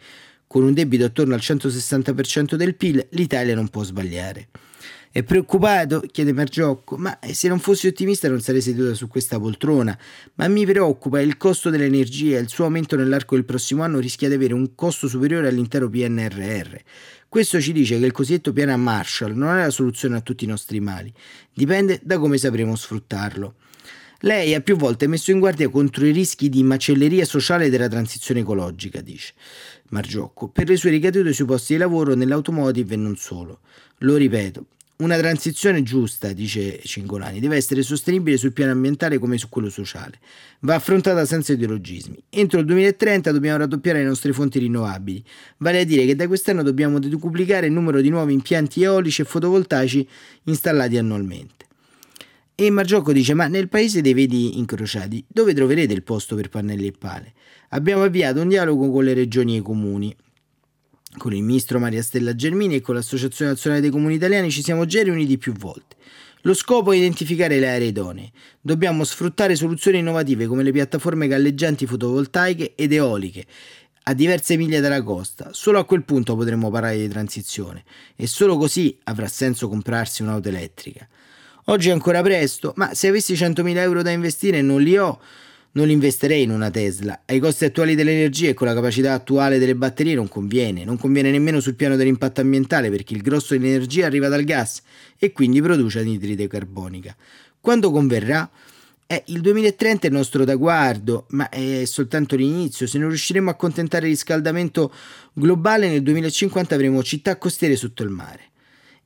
Con 0.46 0.64
un 0.64 0.74
debito 0.74 1.04
attorno 1.04 1.34
al 1.34 1.40
160% 1.40 2.54
del 2.54 2.74
PIL, 2.74 3.06
l'Italia 3.10 3.54
non 3.54 3.68
può 3.68 3.84
sbagliare. 3.84 4.48
È 5.12 5.24
preoccupato? 5.24 6.04
chiede 6.08 6.32
Margiocco. 6.32 6.96
Ma 6.96 7.18
se 7.32 7.48
non 7.48 7.58
fossi 7.58 7.88
ottimista 7.88 8.28
non 8.28 8.40
sarei 8.40 8.60
seduta 8.60 8.94
su 8.94 9.08
questa 9.08 9.40
poltrona. 9.40 9.98
Ma 10.34 10.46
mi 10.46 10.64
preoccupa 10.64 11.20
il 11.20 11.36
costo 11.36 11.68
dell'energia 11.68 12.38
il 12.38 12.48
suo 12.48 12.66
aumento 12.66 12.94
nell'arco 12.94 13.34
del 13.34 13.44
prossimo 13.44 13.82
anno 13.82 13.98
rischia 13.98 14.28
di 14.28 14.34
avere 14.34 14.54
un 14.54 14.76
costo 14.76 15.08
superiore 15.08 15.48
all'intero 15.48 15.88
PNRR. 15.88 16.76
Questo 17.28 17.60
ci 17.60 17.72
dice 17.72 17.98
che 17.98 18.06
il 18.06 18.12
cosiddetto 18.12 18.52
piano 18.52 18.76
Marshall 18.76 19.34
non 19.34 19.56
è 19.56 19.62
la 19.62 19.70
soluzione 19.70 20.14
a 20.16 20.20
tutti 20.20 20.44
i 20.44 20.46
nostri 20.46 20.78
mali. 20.78 21.12
Dipende 21.52 21.98
da 22.04 22.16
come 22.20 22.38
sapremo 22.38 22.76
sfruttarlo. 22.76 23.54
Lei 24.20 24.54
ha 24.54 24.60
più 24.60 24.76
volte 24.76 25.08
messo 25.08 25.32
in 25.32 25.40
guardia 25.40 25.68
contro 25.70 26.06
i 26.06 26.12
rischi 26.12 26.48
di 26.48 26.62
macelleria 26.62 27.24
sociale 27.24 27.68
della 27.68 27.88
transizione 27.88 28.40
ecologica, 28.40 29.00
dice 29.00 29.32
Margiocco, 29.88 30.46
per 30.50 30.68
le 30.68 30.76
sue 30.76 30.90
ricadute 30.90 31.32
sui 31.32 31.46
posti 31.46 31.72
di 31.72 31.80
lavoro 31.80 32.14
nell'automotive 32.14 32.94
e 32.94 32.96
non 32.96 33.16
solo. 33.16 33.60
Lo 33.98 34.16
ripeto, 34.16 34.66
una 35.00 35.16
transizione 35.16 35.82
giusta, 35.82 36.32
dice 36.32 36.80
Cingolani, 36.82 37.40
deve 37.40 37.56
essere 37.56 37.82
sostenibile 37.82 38.36
sul 38.36 38.52
piano 38.52 38.72
ambientale 38.72 39.18
come 39.18 39.38
su 39.38 39.48
quello 39.48 39.70
sociale. 39.70 40.18
Va 40.60 40.74
affrontata 40.74 41.24
senza 41.24 41.52
ideologismi. 41.52 42.22
Entro 42.28 42.60
il 42.60 42.66
2030 42.66 43.32
dobbiamo 43.32 43.58
raddoppiare 43.58 44.00
le 44.00 44.04
nostre 44.04 44.32
fonti 44.32 44.58
rinnovabili, 44.58 45.24
vale 45.58 45.80
a 45.80 45.84
dire 45.84 46.04
che 46.04 46.14
da 46.14 46.26
quest'anno 46.26 46.62
dobbiamo 46.62 46.98
deduplicare 46.98 47.66
il 47.66 47.72
numero 47.72 48.00
di 48.00 48.10
nuovi 48.10 48.32
impianti 48.32 48.82
eolici 48.82 49.22
e 49.22 49.24
fotovoltaici 49.24 50.06
installati 50.44 50.98
annualmente. 50.98 51.66
E 52.54 52.68
Margiocco 52.68 53.12
dice: 53.12 53.32
Ma 53.32 53.46
nel 53.46 53.68
paese 53.68 54.02
dei 54.02 54.12
vedi 54.12 54.58
incrociati, 54.58 55.24
dove 55.26 55.54
troverete 55.54 55.94
il 55.94 56.02
posto 56.02 56.36
per 56.36 56.50
pannelli 56.50 56.88
e 56.88 56.92
pale? 56.92 57.32
Abbiamo 57.70 58.02
avviato 58.02 58.42
un 58.42 58.48
dialogo 58.48 58.90
con 58.90 59.04
le 59.04 59.14
regioni 59.14 59.54
e 59.54 59.58
i 59.58 59.62
comuni 59.62 60.14
con 61.16 61.34
il 61.34 61.42
ministro 61.42 61.78
Maria 61.78 62.02
Stella 62.02 62.34
Germini 62.34 62.76
e 62.76 62.80
con 62.80 62.94
l'Associazione 62.94 63.52
Nazionale 63.52 63.80
dei 63.80 63.90
Comuni 63.90 64.14
Italiani 64.14 64.50
ci 64.50 64.62
siamo 64.62 64.84
già 64.84 65.02
riuniti 65.02 65.38
più 65.38 65.52
volte. 65.52 65.96
Lo 66.42 66.54
scopo 66.54 66.92
è 66.92 66.96
identificare 66.96 67.58
le 67.58 67.68
aree 67.68 67.88
idonee. 67.88 68.30
Dobbiamo 68.60 69.04
sfruttare 69.04 69.56
soluzioni 69.56 69.98
innovative 69.98 70.46
come 70.46 70.62
le 70.62 70.72
piattaforme 70.72 71.26
galleggianti 71.26 71.86
fotovoltaiche 71.86 72.74
ed 72.74 72.92
eoliche 72.92 73.44
a 74.04 74.14
diverse 74.14 74.56
miglia 74.56 74.80
dalla 74.80 75.02
costa. 75.02 75.50
Solo 75.52 75.78
a 75.78 75.84
quel 75.84 76.04
punto 76.04 76.34
potremo 76.36 76.70
parlare 76.70 76.96
di 76.96 77.08
transizione 77.08 77.84
e 78.16 78.26
solo 78.26 78.56
così 78.56 78.98
avrà 79.04 79.28
senso 79.28 79.68
comprarsi 79.68 80.22
un'auto 80.22 80.48
elettrica. 80.48 81.06
Oggi 81.66 81.90
è 81.90 81.92
ancora 81.92 82.22
presto, 82.22 82.72
ma 82.76 82.94
se 82.94 83.08
avessi 83.08 83.34
100.000 83.34 83.76
euro 83.76 84.02
da 84.02 84.10
investire 84.10 84.62
non 84.62 84.80
li 84.80 84.96
ho, 84.96 85.20
non 85.72 85.90
investirei 85.90 86.42
in 86.42 86.50
una 86.50 86.70
Tesla. 86.70 87.22
Ai 87.26 87.38
costi 87.38 87.64
attuali 87.64 87.94
dell'energia 87.94 88.48
e 88.48 88.54
con 88.54 88.66
la 88.66 88.74
capacità 88.74 89.12
attuale 89.12 89.58
delle 89.58 89.76
batterie 89.76 90.14
non 90.14 90.28
conviene. 90.28 90.84
Non 90.84 90.98
conviene 90.98 91.30
nemmeno 91.30 91.60
sul 91.60 91.74
piano 91.74 91.96
dell'impatto 91.96 92.40
ambientale 92.40 92.90
perché 92.90 93.14
il 93.14 93.22
grosso 93.22 93.56
dell'energia 93.56 94.06
arriva 94.06 94.28
dal 94.28 94.44
gas 94.44 94.82
e 95.18 95.32
quindi 95.32 95.60
produce 95.60 96.00
anidride 96.00 96.48
carbonica. 96.48 97.14
Quando 97.60 97.90
converrà? 97.90 98.50
Eh, 99.06 99.24
il 99.26 99.40
2030 99.40 100.06
è 100.06 100.10
il 100.10 100.14
nostro 100.14 100.44
traguardo, 100.44 101.26
ma 101.30 101.48
è 101.48 101.84
soltanto 101.84 102.36
l'inizio. 102.36 102.86
Se 102.86 102.96
non 102.96 103.08
riusciremo 103.08 103.50
a 103.50 103.52
accontentare 103.52 104.06
il 104.06 104.12
riscaldamento 104.12 104.92
globale, 105.32 105.88
nel 105.88 106.02
2050 106.02 106.74
avremo 106.74 107.02
città 107.02 107.36
costiere 107.36 107.74
sotto 107.74 108.04
il 108.04 108.10
mare. 108.10 108.50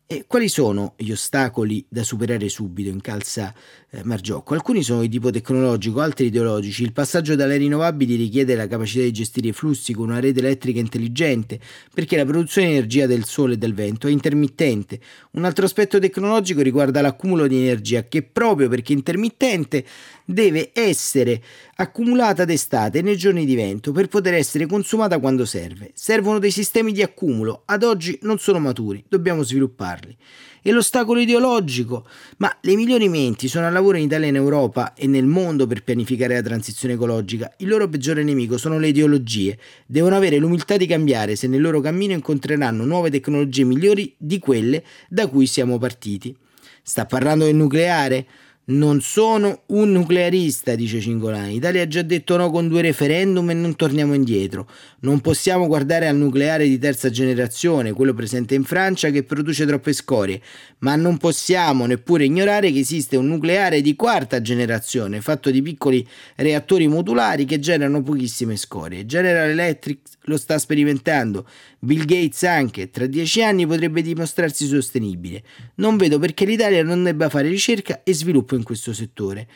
E 0.06 0.26
quali 0.26 0.50
sono 0.50 0.92
gli 0.98 1.10
ostacoli 1.10 1.84
da 1.88 2.02
superare 2.02 2.50
subito 2.50 2.90
in 2.90 3.00
calza 3.00 3.54
Margiocco? 4.02 4.54
Alcuni 4.54 4.82
sono 4.82 5.02
di 5.02 5.08
tipo 5.08 5.30
tecnologico, 5.30 6.00
altri 6.00 6.26
ideologici. 6.26 6.82
Il 6.82 6.92
passaggio 6.92 7.34
dalle 7.36 7.56
rinnovabili 7.56 8.16
richiede 8.16 8.56
la 8.56 8.66
capacità 8.66 9.04
di 9.04 9.12
gestire 9.12 9.48
i 9.48 9.52
flussi 9.52 9.92
con 9.92 10.08
una 10.08 10.20
rete 10.20 10.40
elettrica 10.40 10.80
intelligente, 10.80 11.60
perché 11.92 12.16
la 12.16 12.24
produzione 12.24 12.68
di 12.68 12.74
energia 12.74 13.06
del 13.06 13.24
sole 13.24 13.54
e 13.54 13.56
del 13.56 13.74
vento 13.74 14.06
è 14.08 14.10
intermittente. 14.10 14.98
Un 15.32 15.44
altro 15.44 15.64
aspetto 15.64 15.98
tecnologico 15.98 16.60
riguarda 16.62 17.00
l'accumulo 17.00 17.46
di 17.46 17.56
energia, 17.56 18.08
che 18.08 18.22
proprio 18.22 18.68
perché 18.68 18.92
intermittente 18.92 19.84
deve 20.24 20.70
essere 20.72 21.42
accumulata 21.76 22.44
d'estate 22.44 23.02
nei 23.02 23.16
giorni 23.16 23.44
di 23.44 23.54
vento 23.54 23.92
per 23.92 24.08
poter 24.08 24.34
essere 24.34 24.66
consumata 24.66 25.18
quando 25.18 25.44
serve. 25.44 25.90
Servono 25.94 26.38
dei 26.38 26.50
sistemi 26.50 26.92
di 26.92 27.02
accumulo, 27.02 27.62
ad 27.66 27.82
oggi 27.82 28.18
non 28.22 28.38
sono 28.38 28.58
maturi, 28.58 29.04
dobbiamo 29.08 29.42
svilupparli. 29.42 30.16
E 30.66 30.72
l'ostacolo 30.72 31.20
ideologico? 31.20 32.06
Ma 32.38 32.50
le 32.62 32.74
migliori 32.74 33.10
menti 33.10 33.48
sono 33.48 33.66
al 33.66 33.72
lavoro 33.74 33.98
in 33.98 34.04
Italia 34.04 34.28
in 34.28 34.36
Europa 34.36 34.94
e 34.94 35.06
nel 35.06 35.26
mondo 35.26 35.66
per 35.66 35.84
pianificare 35.84 36.36
la 36.36 36.40
transizione 36.40 36.94
ecologica. 36.94 37.52
Il 37.58 37.68
loro 37.68 37.86
peggiore 37.86 38.22
nemico 38.22 38.56
sono 38.56 38.78
le 38.78 38.88
ideologie. 38.88 39.58
Devono 39.84 40.16
avere 40.16 40.38
l'umiltà 40.38 40.78
di 40.78 40.86
cambiare 40.86 41.36
se 41.36 41.48
nel 41.48 41.60
loro 41.60 41.82
cammino 41.82 42.14
incontreranno 42.14 42.86
nuove 42.86 43.10
tecnologie 43.10 43.64
migliori 43.64 44.14
di 44.16 44.38
quelle 44.38 44.82
da 45.10 45.26
cui 45.26 45.46
siamo 45.46 45.76
partiti. 45.76 46.34
Sta 46.82 47.04
parlando 47.04 47.44
del 47.44 47.56
nucleare? 47.56 48.26
Non 48.66 49.02
sono 49.02 49.64
un 49.66 49.92
nuclearista, 49.92 50.74
dice 50.74 50.98
Cingolani. 50.98 51.52
L'Italia 51.52 51.82
ha 51.82 51.86
già 51.86 52.00
detto 52.00 52.34
no 52.38 52.50
con 52.50 52.66
due 52.66 52.80
referendum 52.80 53.50
e 53.50 53.52
non 53.52 53.76
torniamo 53.76 54.14
indietro. 54.14 54.66
Non 55.00 55.20
possiamo 55.20 55.66
guardare 55.66 56.08
al 56.08 56.16
nucleare 56.16 56.66
di 56.66 56.78
terza 56.78 57.10
generazione, 57.10 57.92
quello 57.92 58.14
presente 58.14 58.54
in 58.54 58.64
Francia, 58.64 59.10
che 59.10 59.22
produce 59.22 59.66
troppe 59.66 59.92
scorie, 59.92 60.40
ma 60.78 60.96
non 60.96 61.18
possiamo 61.18 61.84
neppure 61.84 62.24
ignorare 62.24 62.72
che 62.72 62.78
esiste 62.78 63.18
un 63.18 63.26
nucleare 63.26 63.82
di 63.82 63.94
quarta 63.96 64.40
generazione, 64.40 65.20
fatto 65.20 65.50
di 65.50 65.60
piccoli 65.60 66.06
reattori 66.36 66.88
modulari 66.88 67.44
che 67.44 67.58
generano 67.58 68.02
pochissime 68.02 68.56
scorie. 68.56 69.04
General 69.04 69.50
Electric 69.50 69.98
lo 70.22 70.38
sta 70.38 70.56
sperimentando, 70.56 71.46
Bill 71.84 72.06
Gates 72.06 72.42
anche, 72.44 72.90
tra 72.90 73.06
dieci 73.06 73.42
anni 73.42 73.66
potrebbe 73.66 74.00
dimostrarsi 74.00 74.66
sostenibile. 74.66 75.42
Non 75.76 75.96
vedo 75.96 76.18
perché 76.18 76.44
l'Italia 76.46 76.82
non 76.82 77.04
debba 77.04 77.28
fare 77.28 77.48
ricerca 77.48 78.02
e 78.02 78.14
sviluppo 78.14 78.56
in 78.56 78.62
questo 78.62 78.92
settore. 78.92 79.46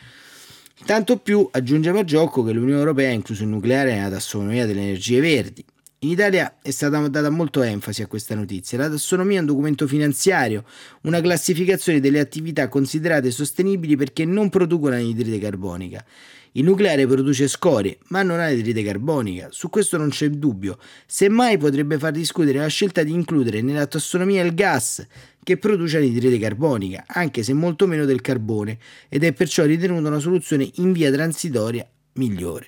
Tanto 0.85 1.17
più 1.17 1.47
aggiungeva 1.51 1.99
a 1.99 2.03
gioco 2.05 2.43
che 2.43 2.53
l'Unione 2.53 2.79
Europea 2.79 3.09
ha 3.09 3.13
incluso 3.13 3.43
il 3.43 3.49
nucleare 3.49 3.95
nella 3.95 4.09
tassonomia 4.09 4.65
delle 4.65 4.81
energie 4.81 5.19
verdi. 5.19 5.65
In 6.01 6.11
Italia 6.11 6.59
è 6.61 6.71
stata 6.71 7.05
data 7.09 7.29
molto 7.29 7.61
enfasi 7.61 8.01
a 8.01 8.07
questa 8.07 8.33
notizia. 8.33 8.77
La 8.77 8.89
tassonomia 8.89 9.37
è 9.37 9.41
un 9.41 9.47
documento 9.47 9.85
finanziario, 9.85 10.63
una 11.01 11.19
classificazione 11.19 11.99
delle 11.99 12.21
attività 12.21 12.69
considerate 12.69 13.31
sostenibili 13.31 13.97
perché 13.97 14.23
non 14.23 14.49
producono 14.49 14.95
anidride 14.95 15.39
carbonica. 15.39 16.05
Il 16.53 16.63
nucleare 16.63 17.05
produce 17.05 17.47
scorie, 17.47 17.99
ma 18.07 18.23
non 18.23 18.39
anidride 18.39 18.83
carbonica, 18.83 19.49
su 19.51 19.69
questo 19.69 19.97
non 19.97 20.09
c'è 20.09 20.29
dubbio. 20.29 20.77
Semmai 21.05 21.57
potrebbe 21.57 21.99
far 21.99 22.11
discutere 22.11 22.59
la 22.59 22.67
scelta 22.67 23.03
di 23.03 23.13
includere 23.13 23.61
nella 23.61 23.85
tassonomia 23.85 24.43
il 24.43 24.55
gas, 24.55 25.05
che 25.43 25.57
produce 25.57 25.97
anidride 25.97 26.39
carbonica, 26.39 27.03
anche 27.07 27.43
se 27.43 27.53
molto 27.53 27.85
meno 27.85 28.05
del 28.05 28.21
carbone, 28.21 28.77
ed 29.09 29.23
è 29.23 29.31
perciò 29.33 29.63
ritenuta 29.65 30.07
una 30.07 30.19
soluzione 30.19 30.69
in 30.75 30.91
via 30.91 31.11
transitoria 31.11 31.87
migliore. 32.13 32.67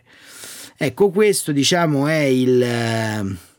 Ecco, 0.77 1.09
questo 1.09 1.51
diciamo 1.51 2.07
è 2.07 2.21
il 2.21 2.61
eh, 2.61 3.50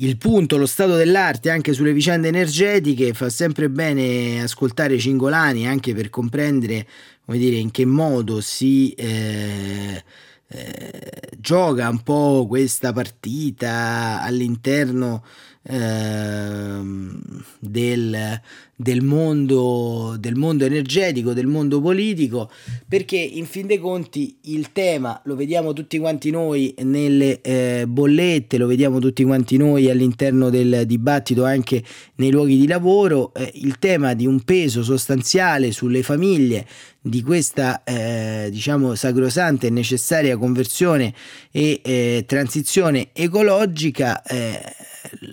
il 0.00 0.18
punto, 0.18 0.58
lo 0.58 0.66
stato 0.66 0.94
dell'arte 0.94 1.48
anche 1.48 1.72
sulle 1.72 1.94
vicende 1.94 2.28
energetiche, 2.28 3.14
fa 3.14 3.30
sempre 3.30 3.70
bene 3.70 4.42
ascoltare 4.42 4.98
Cingolani 4.98 5.66
anche 5.66 5.94
per 5.94 6.10
comprendere 6.10 6.86
come 7.26 7.38
dire, 7.38 7.56
in 7.56 7.72
che 7.72 7.84
modo 7.84 8.40
si 8.40 8.92
eh, 8.92 10.02
eh, 10.48 11.20
gioca 11.38 11.88
un 11.88 12.02
po' 12.02 12.46
questa 12.48 12.92
partita 12.92 14.22
all'interno 14.22 15.24
eh, 15.62 16.80
del, 17.58 18.40
del, 18.76 19.02
mondo, 19.02 20.16
del 20.20 20.36
mondo 20.36 20.66
energetico, 20.66 21.32
del 21.32 21.46
mondo 21.46 21.80
politico, 21.80 22.50
perché 22.86 23.16
in 23.16 23.46
fin 23.46 23.66
dei 23.66 23.78
conti 23.78 24.36
il 24.42 24.70
tema 24.72 25.20
lo 25.24 25.34
vediamo 25.34 25.72
tutti 25.72 25.98
quanti 25.98 26.30
noi 26.30 26.74
nelle 26.82 27.40
eh, 27.40 27.84
bollette, 27.88 28.58
lo 28.58 28.66
vediamo 28.66 28.98
tutti 28.98 29.24
quanti 29.24 29.56
noi 29.56 29.88
all'interno 29.88 30.50
del 30.50 30.84
dibattito 30.86 31.44
anche 31.44 31.82
nei 32.16 32.30
luoghi 32.30 32.58
di 32.58 32.66
lavoro, 32.66 33.32
eh, 33.34 33.50
il 33.54 33.78
tema 33.78 34.12
di 34.12 34.26
un 34.26 34.42
peso 34.42 34.82
sostanziale 34.82 35.72
sulle 35.72 36.02
famiglie 36.02 36.66
di 37.08 37.22
questa 37.22 37.84
eh, 37.84 38.48
diciamo 38.50 38.96
sacrosanta 38.96 39.66
e 39.66 39.70
necessaria 39.70 40.36
conversione 40.36 41.14
e 41.52 41.80
eh, 41.84 42.24
transizione 42.26 43.10
ecologica 43.12 44.22
eh, 44.22 44.60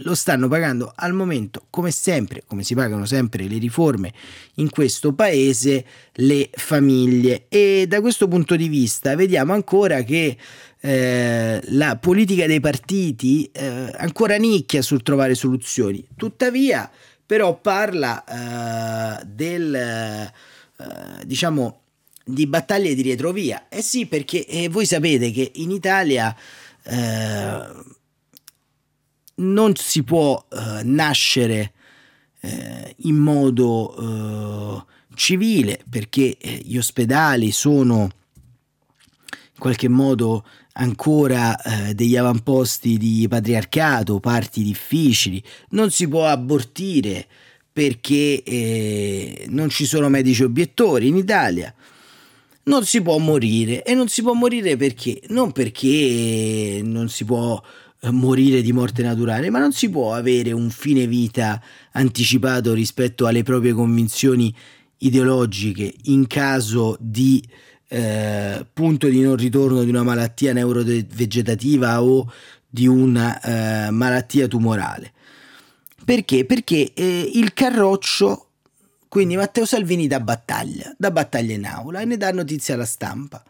lo 0.03 0.13
stanno 0.13 0.47
pagando 0.47 0.91
al 0.95 1.13
momento 1.13 1.65
come 1.71 1.89
sempre 1.89 2.43
come 2.45 2.63
si 2.63 2.75
pagano 2.75 3.05
sempre 3.05 3.32
le 3.37 3.57
riforme 3.57 4.13
in 4.55 4.69
questo 4.69 5.13
paese 5.13 5.85
le 6.13 6.49
famiglie 6.51 7.45
e 7.49 7.85
da 7.87 7.99
questo 8.01 8.27
punto 8.27 8.55
di 8.55 8.67
vista 8.67 9.15
vediamo 9.15 9.53
ancora 9.53 10.03
che 10.03 10.37
eh, 10.79 11.61
la 11.63 11.97
politica 11.97 12.45
dei 12.45 12.59
partiti 12.59 13.49
eh, 13.51 13.91
ancora 13.97 14.35
nicchia 14.35 14.81
sul 14.81 15.01
trovare 15.01 15.33
soluzioni 15.33 16.05
tuttavia 16.15 16.89
però 17.25 17.59
parla 17.59 18.23
eh, 19.21 19.25
del 19.25 19.73
eh, 19.75 21.25
diciamo 21.25 21.81
di 22.25 22.47
battaglie 22.47 22.95
di 22.95 23.01
retrovia. 23.01 23.67
Eh 23.69 23.81
sì, 23.81 24.05
perché 24.05 24.45
eh, 24.45 24.69
voi 24.69 24.85
sapete 24.85 25.31
che 25.31 25.51
in 25.55 25.71
Italia 25.71 26.35
eh, 26.83 27.61
non 29.35 29.75
si 29.75 30.03
può 30.03 30.45
nascere 30.83 31.73
eh, 32.43 32.95
in 32.97 33.15
modo 33.15 34.85
civile 35.15 35.79
perché 35.89 36.37
gli 36.63 36.77
ospedali 36.77 37.51
sono 37.51 38.09
in 39.53 39.59
qualche 39.59 39.87
modo 39.87 40.43
ancora 40.73 41.55
eh, 41.61 41.93
degli 41.93 42.17
avamposti 42.17 42.97
di 42.97 43.25
patriarcato, 43.29 44.19
parti 44.19 44.63
difficili, 44.63 45.41
non 45.69 45.91
si 45.91 46.07
può 46.07 46.25
abortire 46.25 47.27
perché 47.71 48.43
eh, 48.43 49.45
non 49.49 49.69
ci 49.69 49.85
sono 49.85 50.09
medici 50.09 50.43
obiettori 50.43 51.07
in 51.07 51.17
Italia. 51.17 51.73
Non 52.65 52.85
si 52.85 53.01
può 53.01 53.17
morire 53.17 53.83
e 53.83 53.93
non 53.93 54.07
si 54.07 54.21
può 54.21 54.33
morire 54.33 54.77
perché? 54.77 55.21
Non 55.29 55.51
perché 55.51 56.81
non 56.81 57.09
si 57.09 57.25
può 57.25 57.61
eh, 57.61 57.61
morire 58.11 58.61
di 58.61 58.73
morte 58.73 59.01
naturale, 59.03 59.49
ma 59.49 59.59
non 59.59 59.71
si 59.71 59.89
può 59.89 60.13
avere 60.13 60.51
un 60.51 60.69
fine 60.69 61.07
vita 61.07 61.61
anticipato 61.93 62.73
rispetto 62.73 63.27
alle 63.27 63.43
proprie 63.43 63.73
convinzioni 63.73 64.53
ideologiche 64.97 65.93
in 66.03 66.27
caso 66.27 66.97
di 66.99 67.43
eh, 67.89 68.65
punto 68.73 69.07
di 69.07 69.21
non 69.21 69.35
ritorno 69.35 69.83
di 69.83 69.89
una 69.89 70.03
malattia 70.03 70.53
neurovegetativa 70.53 72.01
o 72.01 72.31
di 72.67 72.87
una 72.87 73.39
eh, 73.39 73.91
malattia 73.91 74.47
tumorale. 74.47 75.11
Perché? 76.03 76.45
Perché 76.45 76.91
eh, 76.93 77.31
il 77.35 77.53
carroccio, 77.53 78.47
quindi 79.07 79.35
Matteo 79.35 79.65
Salvini 79.65 80.07
dà 80.07 80.19
battaglia, 80.19 80.93
dà 80.97 81.11
battaglia 81.11 81.53
in 81.53 81.65
aula 81.65 82.01
e 82.01 82.05
ne 82.05 82.17
dà 82.17 82.31
notizia 82.31 82.73
alla 82.73 82.85
stampa. 82.85 83.43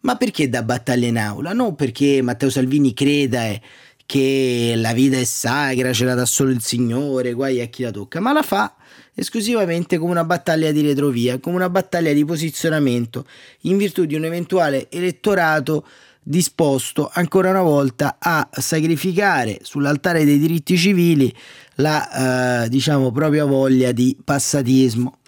Ma 0.00 0.16
perché 0.16 0.48
dà 0.48 0.62
battaglia 0.62 1.06
in 1.06 1.18
aula? 1.18 1.52
Non 1.52 1.74
perché 1.74 2.20
Matteo 2.22 2.50
Salvini 2.50 2.92
creda 2.92 3.44
eh, 3.44 3.60
che 4.06 4.74
la 4.76 4.92
vita 4.92 5.18
è 5.18 5.24
sacra, 5.24 5.92
ce 5.92 6.04
la 6.04 6.14
dà 6.14 6.24
solo 6.24 6.50
il 6.50 6.62
Signore, 6.62 7.32
guai 7.32 7.60
a 7.60 7.66
chi 7.66 7.82
la 7.82 7.90
tocca, 7.90 8.20
ma 8.20 8.32
la 8.32 8.42
fa 8.42 8.74
esclusivamente 9.14 9.98
come 9.98 10.12
una 10.12 10.24
battaglia 10.24 10.70
di 10.70 10.80
retrovia, 10.82 11.38
come 11.38 11.56
una 11.56 11.70
battaglia 11.70 12.12
di 12.12 12.24
posizionamento 12.24 13.26
in 13.62 13.76
virtù 13.76 14.04
di 14.04 14.14
un 14.14 14.24
eventuale 14.24 14.88
elettorato 14.90 15.86
disposto 16.22 17.08
ancora 17.12 17.50
una 17.50 17.62
volta 17.62 18.16
a 18.18 18.48
sacrificare 18.50 19.60
sull'altare 19.62 20.24
dei 20.24 20.38
diritti 20.38 20.76
civili 20.76 21.32
la 21.76 22.64
eh, 22.64 22.68
diciamo 22.68 23.12
propria 23.12 23.44
voglia 23.44 23.92
di 23.92 24.16
passatismo. 24.22 25.18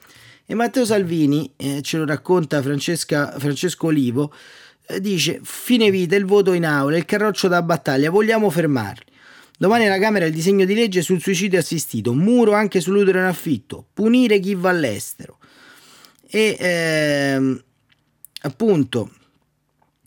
E 0.45 0.55
Matteo 0.55 0.85
Salvini, 0.85 1.53
eh, 1.57 1.83
ce 1.83 1.99
lo 1.99 2.07
racconta 2.07 2.63
Francesca, 2.63 3.35
Francesco 3.39 3.89
Olivo, 3.89 4.33
dice 5.01 5.41
fine 5.43 5.91
vita, 5.91 6.17
il 6.17 6.25
voto 6.25 6.53
in 6.53 6.65
aula, 6.65 6.97
il 6.97 7.05
carroccio 7.05 7.49
da 7.49 7.63
battaglia, 7.63 8.11
vogliamo 8.11 8.51
fermarli. 8.51 9.05
Domani 9.59 9.87
alla 9.87 9.99
Camera 9.99 10.25
il 10.25 10.33
disegno 10.33 10.65
di 10.65 10.75
legge 10.75 11.03
sul 11.03 11.21
suicidio 11.21 11.59
assistito, 11.59 12.15
muro 12.15 12.53
anche 12.53 12.81
sull'utero 12.81 13.19
in 13.19 13.25
affitto, 13.25 13.87
punire 13.93 14.39
chi 14.39 14.55
va 14.55 14.71
all'estero. 14.71 15.39
E 16.31 16.57
ehm, 16.59 17.63
appunto 18.43 19.11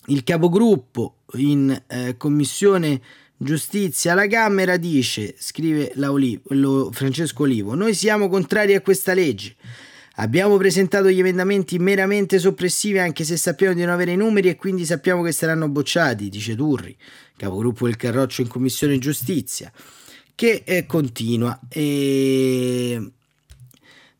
il 0.07 0.23
capogruppo 0.23 1.15
in 1.33 1.83
eh, 1.87 2.15
commissione 2.17 3.01
giustizia 3.35 4.13
alla 4.13 4.27
Camera 4.27 4.77
dice, 4.77 5.35
scrive 5.37 5.91
Francesco 6.91 7.43
Olivo, 7.43 7.75
noi 7.75 7.93
siamo 7.93 8.29
contrari 8.29 8.75
a 8.75 8.81
questa 8.81 9.13
legge. 9.13 9.55
Abbiamo 10.21 10.55
presentato 10.57 11.09
gli 11.09 11.17
emendamenti 11.17 11.79
meramente 11.79 12.37
soppressivi 12.37 12.99
anche 12.99 13.23
se 13.23 13.37
sappiamo 13.37 13.73
di 13.73 13.81
non 13.81 13.89
avere 13.89 14.11
i 14.11 14.15
numeri 14.15 14.49
e 14.49 14.55
quindi 14.55 14.85
sappiamo 14.85 15.23
che 15.23 15.31
saranno 15.31 15.67
bocciati, 15.67 16.29
dice 16.29 16.55
Turri, 16.55 16.95
capogruppo 17.35 17.85
del 17.85 17.95
Carroccio 17.95 18.41
in 18.41 18.47
Commissione 18.47 18.99
Giustizia, 18.99 19.71
che 20.35 20.61
eh, 20.63 20.85
continua. 20.85 21.59
E 21.67 23.11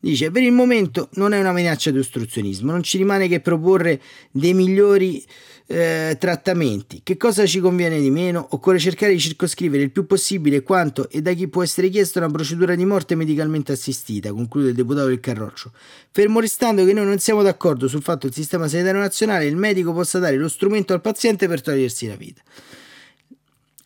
dice 0.00 0.32
per 0.32 0.42
il 0.42 0.50
momento 0.50 1.08
non 1.12 1.34
è 1.34 1.38
una 1.38 1.52
minaccia 1.52 1.92
di 1.92 1.98
ostruzionismo, 1.98 2.72
non 2.72 2.82
ci 2.82 2.98
rimane 2.98 3.28
che 3.28 3.38
proporre 3.38 4.02
dei 4.32 4.54
migliori 4.54 5.24
eh, 5.66 6.16
trattamenti. 6.18 7.00
Che 7.02 7.16
cosa 7.16 7.46
ci 7.46 7.60
conviene 7.60 8.00
di 8.00 8.10
meno? 8.10 8.46
Occorre 8.50 8.78
cercare 8.78 9.12
di 9.12 9.20
circoscrivere 9.20 9.82
il 9.82 9.90
più 9.90 10.06
possibile 10.06 10.62
quanto 10.62 11.08
e 11.08 11.22
da 11.22 11.32
chi 11.32 11.48
può 11.48 11.62
essere 11.62 11.88
chiesta 11.88 12.18
una 12.18 12.30
procedura 12.30 12.74
di 12.74 12.84
morte 12.84 13.14
medicalmente 13.14 13.72
assistita, 13.72 14.32
conclude 14.32 14.70
il 14.70 14.74
deputato 14.74 15.06
del 15.06 15.20
Carroccio. 15.20 15.72
Fermo 16.10 16.40
restando 16.40 16.84
che 16.84 16.92
noi 16.92 17.06
non 17.06 17.18
siamo 17.18 17.42
d'accordo 17.42 17.88
sul 17.88 18.02
fatto 18.02 18.20
che 18.20 18.28
il 18.28 18.34
sistema 18.34 18.68
sanitario 18.68 19.00
nazionale 19.00 19.46
il 19.46 19.56
medico 19.56 19.92
possa 19.92 20.18
dare 20.18 20.36
lo 20.36 20.48
strumento 20.48 20.92
al 20.92 21.00
paziente 21.00 21.48
per 21.48 21.60
togliersi 21.60 22.06
la 22.06 22.16
vita. 22.16 22.42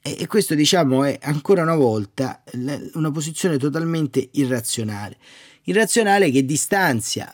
E 0.03 0.27
questo 0.29 0.55
diciamo 0.55 1.03
è 1.03 1.19
ancora 1.23 1.63
una 1.63 1.75
volta 1.75 2.43
una 2.93 3.11
posizione 3.11 3.59
totalmente 3.59 4.29
irrazionale. 4.33 5.17
Irrazionale 5.65 6.31
che 6.31 6.45
distanzia 6.45 7.29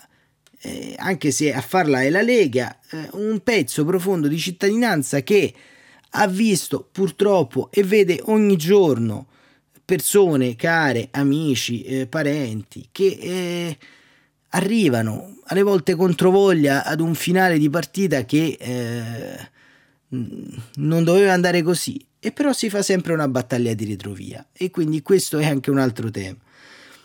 eh, 0.63 0.95
anche 0.97 1.31
se 1.33 1.53
a 1.53 1.61
farla 1.61 2.03
è 2.03 2.11
la 2.11 2.23
Lega, 2.23 2.79
eh, 2.91 3.09
un 3.13 3.41
pezzo 3.41 3.85
profondo 3.85 4.29
di 4.29 4.39
cittadinanza 4.39 5.23
che 5.23 5.53
ha 6.11 6.27
visto 6.29 6.89
purtroppo 6.91 7.69
e 7.73 7.83
vede 7.83 8.21
ogni 8.27 8.57
giorno 8.57 9.27
persone 9.85 10.55
care, 10.55 11.09
amici, 11.11 11.83
eh, 11.83 12.07
parenti 12.07 12.89
che 12.93 13.19
eh, 13.21 13.79
arrivano 14.51 15.39
alle 15.47 15.63
volte 15.63 15.95
controvoglia 15.95 16.85
ad 16.85 17.01
un 17.01 17.15
finale 17.15 17.59
di 17.59 17.69
partita 17.69 18.25
che 18.25 18.57
eh, 18.59 19.51
non 20.09 21.05
doveva 21.05 21.33
andare 21.33 21.63
così 21.63 22.05
e 22.21 22.31
però 22.31 22.53
si 22.53 22.71
fa 22.71 22.83
sempre 22.83 23.15
una 23.15 23.27
battaglia 23.27 23.75
di 23.75 23.85
retrovia 23.85 24.47
e 24.53 24.71
quindi 24.71 25.03
questo 25.03 25.39
è 25.39 25.47
anche 25.47 25.71
un 25.71 25.79
altro 25.79 26.11
tema. 26.11 26.39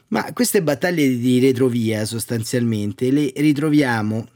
Ma 0.10 0.32
queste 0.34 0.64
battaglie 0.64 1.18
di 1.18 1.40
retrovia 1.40 2.06
sostanzialmente 2.06 3.12
le 3.12 3.32
ritroviamo 3.36 4.28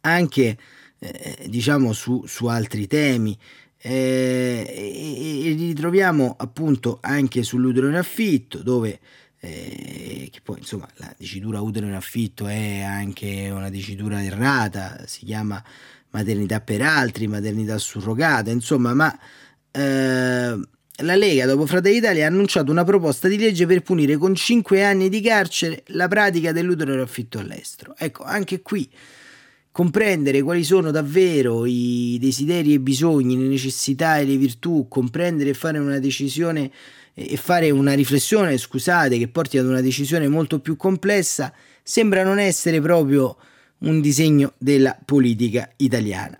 anche 0.00 0.58
eh, 0.98 1.46
diciamo 1.48 1.92
su, 1.92 2.24
su, 2.26 2.46
altri 2.46 2.86
temi. 2.86 3.38
Eh, 3.80 4.64
e, 4.68 5.50
e 5.50 5.54
ritroviamo 5.54 6.34
appunto 6.36 6.98
anche 7.00 7.44
sull'utero 7.44 7.86
in 7.86 7.94
affitto 7.94 8.60
dove 8.60 8.98
eh, 9.38 10.28
che 10.32 10.40
poi 10.42 10.58
insomma 10.58 10.88
la 10.94 11.14
dicitura 11.16 11.60
utero 11.60 11.86
in 11.86 11.94
affitto 11.94 12.48
è 12.48 12.80
anche 12.80 13.48
una 13.50 13.68
dicitura 13.70 14.20
errata 14.20 15.04
si 15.06 15.24
chiama 15.24 15.62
maternità 16.10 16.60
per 16.60 16.82
altri 16.82 17.28
maternità 17.28 17.78
surrogata 17.78 18.50
insomma 18.50 18.94
ma 18.94 19.16
eh, 19.70 20.58
la 21.02 21.14
Lega, 21.14 21.46
dopo 21.46 21.66
Fratelli 21.66 21.96
Italia, 21.98 22.24
ha 22.24 22.28
annunciato 22.28 22.70
una 22.70 22.84
proposta 22.84 23.28
di 23.28 23.38
legge 23.38 23.66
per 23.66 23.82
punire 23.82 24.16
con 24.16 24.34
5 24.34 24.84
anni 24.84 25.08
di 25.08 25.20
carcere 25.20 25.82
la 25.88 26.08
pratica 26.08 26.52
dell'utero 26.52 27.00
affitto 27.00 27.38
all'estero. 27.38 27.94
Ecco, 27.96 28.24
anche 28.24 28.62
qui 28.62 28.88
comprendere 29.70 30.42
quali 30.42 30.64
sono 30.64 30.90
davvero 30.90 31.64
i 31.64 32.18
desideri 32.20 32.70
e 32.70 32.74
i 32.74 32.78
bisogni, 32.80 33.38
le 33.38 33.46
necessità 33.46 34.18
e 34.18 34.24
le 34.24 34.36
virtù, 34.36 34.86
comprendere 34.88 35.50
e 35.50 35.54
fare 35.54 35.78
una 35.78 36.00
decisione 36.00 36.70
e 37.14 37.36
fare 37.36 37.70
una 37.70 37.92
riflessione, 37.94 38.58
scusate, 38.58 39.18
che 39.18 39.28
porti 39.28 39.58
ad 39.58 39.66
una 39.66 39.80
decisione 39.80 40.26
molto 40.26 40.58
più 40.58 40.76
complessa, 40.76 41.52
sembra 41.82 42.24
non 42.24 42.38
essere 42.38 42.80
proprio 42.80 43.36
un 43.78 44.00
disegno 44.00 44.54
della 44.58 44.98
politica 45.04 45.70
italiana. 45.76 46.36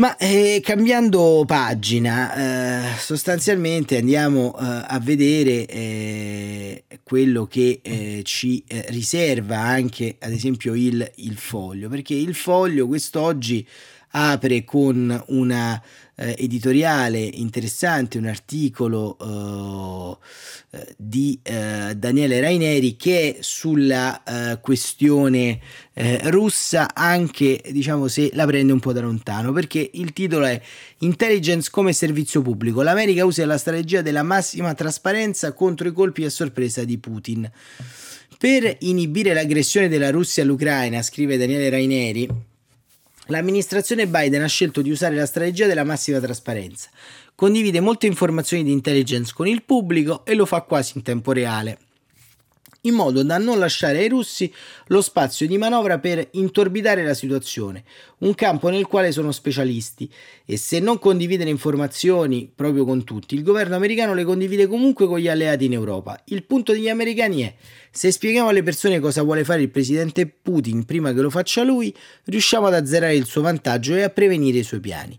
Ma 0.00 0.16
eh, 0.16 0.62
cambiando 0.64 1.44
pagina, 1.46 2.94
eh, 2.94 2.96
sostanzialmente 2.96 3.98
andiamo 3.98 4.56
eh, 4.58 4.64
a 4.64 4.98
vedere 4.98 5.66
eh, 5.66 6.84
quello 7.02 7.44
che 7.44 7.80
eh, 7.82 8.22
ci 8.24 8.64
eh, 8.66 8.86
riserva 8.88 9.58
anche, 9.58 10.16
ad 10.18 10.32
esempio, 10.32 10.74
il, 10.74 11.06
il 11.16 11.36
foglio, 11.36 11.90
perché 11.90 12.14
il 12.14 12.34
foglio 12.34 12.86
quest'oggi 12.86 13.68
apre 14.12 14.64
con 14.64 15.22
una 15.26 15.82
eh, 16.20 16.36
editoriale 16.38 17.18
interessante, 17.18 18.18
un 18.18 18.26
articolo 18.26 20.18
eh, 20.70 20.94
di 20.98 21.38
eh, 21.42 21.94
Daniele 21.96 22.40
Raineri 22.40 22.96
che 22.96 23.38
sulla 23.40 24.22
eh, 24.22 24.60
questione 24.60 25.58
eh, 25.94 26.20
russa, 26.30 26.94
anche 26.94 27.62
diciamo 27.70 28.06
se 28.06 28.30
la 28.34 28.44
prende 28.44 28.72
un 28.72 28.80
po' 28.80 28.92
da 28.92 29.00
lontano, 29.00 29.52
perché 29.52 29.90
il 29.94 30.12
titolo 30.12 30.44
è 30.44 30.60
Intelligence 30.98 31.70
come 31.70 31.94
servizio 31.94 32.42
pubblico. 32.42 32.82
L'America 32.82 33.24
usa 33.24 33.46
la 33.46 33.56
strategia 33.56 34.02
della 34.02 34.22
massima 34.22 34.74
trasparenza 34.74 35.52
contro 35.54 35.88
i 35.88 35.92
colpi 35.92 36.24
a 36.24 36.30
sorpresa 36.30 36.84
di 36.84 36.98
Putin. 36.98 37.50
Per 38.38 38.76
inibire 38.80 39.32
l'aggressione 39.32 39.88
della 39.88 40.10
Russia 40.10 40.42
all'Ucraina, 40.42 41.02
scrive 41.02 41.36
Daniele 41.36 41.68
Raineri, 41.68 42.28
L'amministrazione 43.30 44.08
Biden 44.08 44.42
ha 44.42 44.48
scelto 44.48 44.82
di 44.82 44.90
usare 44.90 45.14
la 45.14 45.26
strategia 45.26 45.66
della 45.66 45.84
massima 45.84 46.18
trasparenza. 46.18 46.90
Condivide 47.34 47.80
molte 47.80 48.06
informazioni 48.06 48.64
di 48.64 48.72
intelligence 48.72 49.32
con 49.34 49.46
il 49.46 49.62
pubblico 49.62 50.24
e 50.24 50.34
lo 50.34 50.46
fa 50.46 50.62
quasi 50.62 50.92
in 50.96 51.02
tempo 51.02 51.32
reale 51.32 51.78
in 52.82 52.94
modo 52.94 53.22
da 53.22 53.38
non 53.38 53.58
lasciare 53.58 53.98
ai 53.98 54.08
russi 54.08 54.52
lo 54.86 55.02
spazio 55.02 55.46
di 55.46 55.58
manovra 55.58 55.98
per 55.98 56.28
intorbidare 56.32 57.04
la 57.04 57.14
situazione, 57.14 57.84
un 58.18 58.34
campo 58.34 58.68
nel 58.68 58.86
quale 58.86 59.12
sono 59.12 59.32
specialisti 59.32 60.10
e 60.44 60.56
se 60.56 60.78
non 60.78 60.98
condivide 60.98 61.44
le 61.44 61.50
informazioni 61.50 62.50
proprio 62.54 62.84
con 62.84 63.04
tutti, 63.04 63.34
il 63.34 63.42
governo 63.42 63.76
americano 63.76 64.14
le 64.14 64.24
condivide 64.24 64.66
comunque 64.66 65.06
con 65.06 65.18
gli 65.18 65.28
alleati 65.28 65.66
in 65.66 65.72
Europa. 65.72 66.20
Il 66.26 66.44
punto 66.44 66.72
degli 66.72 66.88
americani 66.88 67.42
è 67.42 67.54
se 67.90 68.10
spieghiamo 68.10 68.48
alle 68.48 68.62
persone 68.62 69.00
cosa 69.00 69.22
vuole 69.22 69.44
fare 69.44 69.62
il 69.62 69.70
presidente 69.70 70.26
Putin 70.26 70.84
prima 70.84 71.12
che 71.12 71.20
lo 71.20 71.30
faccia 71.30 71.62
lui, 71.62 71.94
riusciamo 72.24 72.66
ad 72.66 72.74
azzerare 72.74 73.16
il 73.16 73.26
suo 73.26 73.42
vantaggio 73.42 73.94
e 73.94 74.02
a 74.02 74.10
prevenire 74.10 74.58
i 74.58 74.62
suoi 74.62 74.80
piani. 74.80 75.18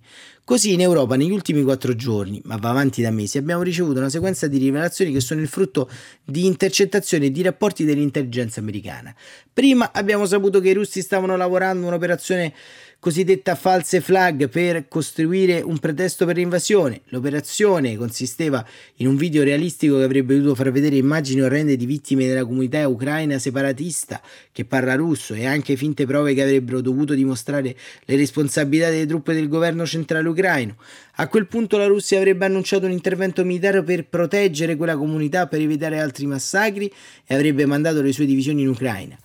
Così 0.51 0.73
in 0.73 0.81
Europa 0.81 1.15
negli 1.15 1.31
ultimi 1.31 1.63
quattro 1.63 1.95
giorni, 1.95 2.41
ma 2.43 2.57
va 2.57 2.71
avanti 2.71 3.01
da 3.01 3.09
mesi, 3.09 3.37
abbiamo 3.37 3.63
ricevuto 3.63 3.99
una 3.99 4.09
sequenza 4.09 4.47
di 4.47 4.57
rivelazioni 4.57 5.13
che 5.13 5.21
sono 5.21 5.39
il 5.39 5.47
frutto 5.47 5.89
di 6.25 6.45
intercettazioni 6.45 7.27
e 7.27 7.31
di 7.31 7.41
rapporti 7.41 7.85
dell'intelligenza 7.85 8.59
americana. 8.59 9.15
Prima 9.53 9.93
abbiamo 9.93 10.25
saputo 10.25 10.59
che 10.59 10.71
i 10.71 10.73
russi 10.73 11.01
stavano 11.01 11.37
lavorando 11.37 11.87
un'operazione 11.87 12.53
cosiddetta 13.01 13.55
false 13.55 13.99
flag 13.99 14.47
per 14.47 14.87
costruire 14.87 15.59
un 15.61 15.79
pretesto 15.79 16.23
per 16.27 16.35
l'invasione. 16.35 17.01
L'operazione 17.05 17.97
consisteva 17.97 18.63
in 18.97 19.07
un 19.07 19.15
video 19.15 19.43
realistico 19.43 19.97
che 19.97 20.03
avrebbe 20.03 20.35
dovuto 20.35 20.53
far 20.53 20.71
vedere 20.71 20.97
immagini 20.97 21.41
orrende 21.41 21.75
di 21.77 21.87
vittime 21.87 22.27
della 22.27 22.45
comunità 22.45 22.87
ucraina 22.87 23.39
separatista 23.39 24.21
che 24.51 24.65
parla 24.65 24.93
russo 24.93 25.33
e 25.33 25.47
anche 25.47 25.75
finte 25.75 26.05
prove 26.05 26.35
che 26.35 26.43
avrebbero 26.43 26.79
dovuto 26.79 27.15
dimostrare 27.15 27.75
le 28.05 28.15
responsabilità 28.15 28.91
delle 28.91 29.07
truppe 29.07 29.33
del 29.33 29.47
governo 29.47 29.83
centrale 29.83 30.29
ucraino. 30.29 30.75
A 31.15 31.27
quel 31.27 31.47
punto 31.47 31.79
la 31.79 31.87
Russia 31.87 32.19
avrebbe 32.19 32.45
annunciato 32.45 32.85
un 32.85 32.91
intervento 32.91 33.43
militare 33.43 33.81
per 33.81 34.05
proteggere 34.05 34.75
quella 34.75 34.95
comunità 34.95 35.47
per 35.47 35.59
evitare 35.59 35.99
altri 35.99 36.27
massacri 36.27 36.93
e 37.25 37.33
avrebbe 37.33 37.65
mandato 37.65 38.03
le 38.03 38.11
sue 38.11 38.27
divisioni 38.27 38.61
in 38.61 38.67
Ucraina. 38.67 39.17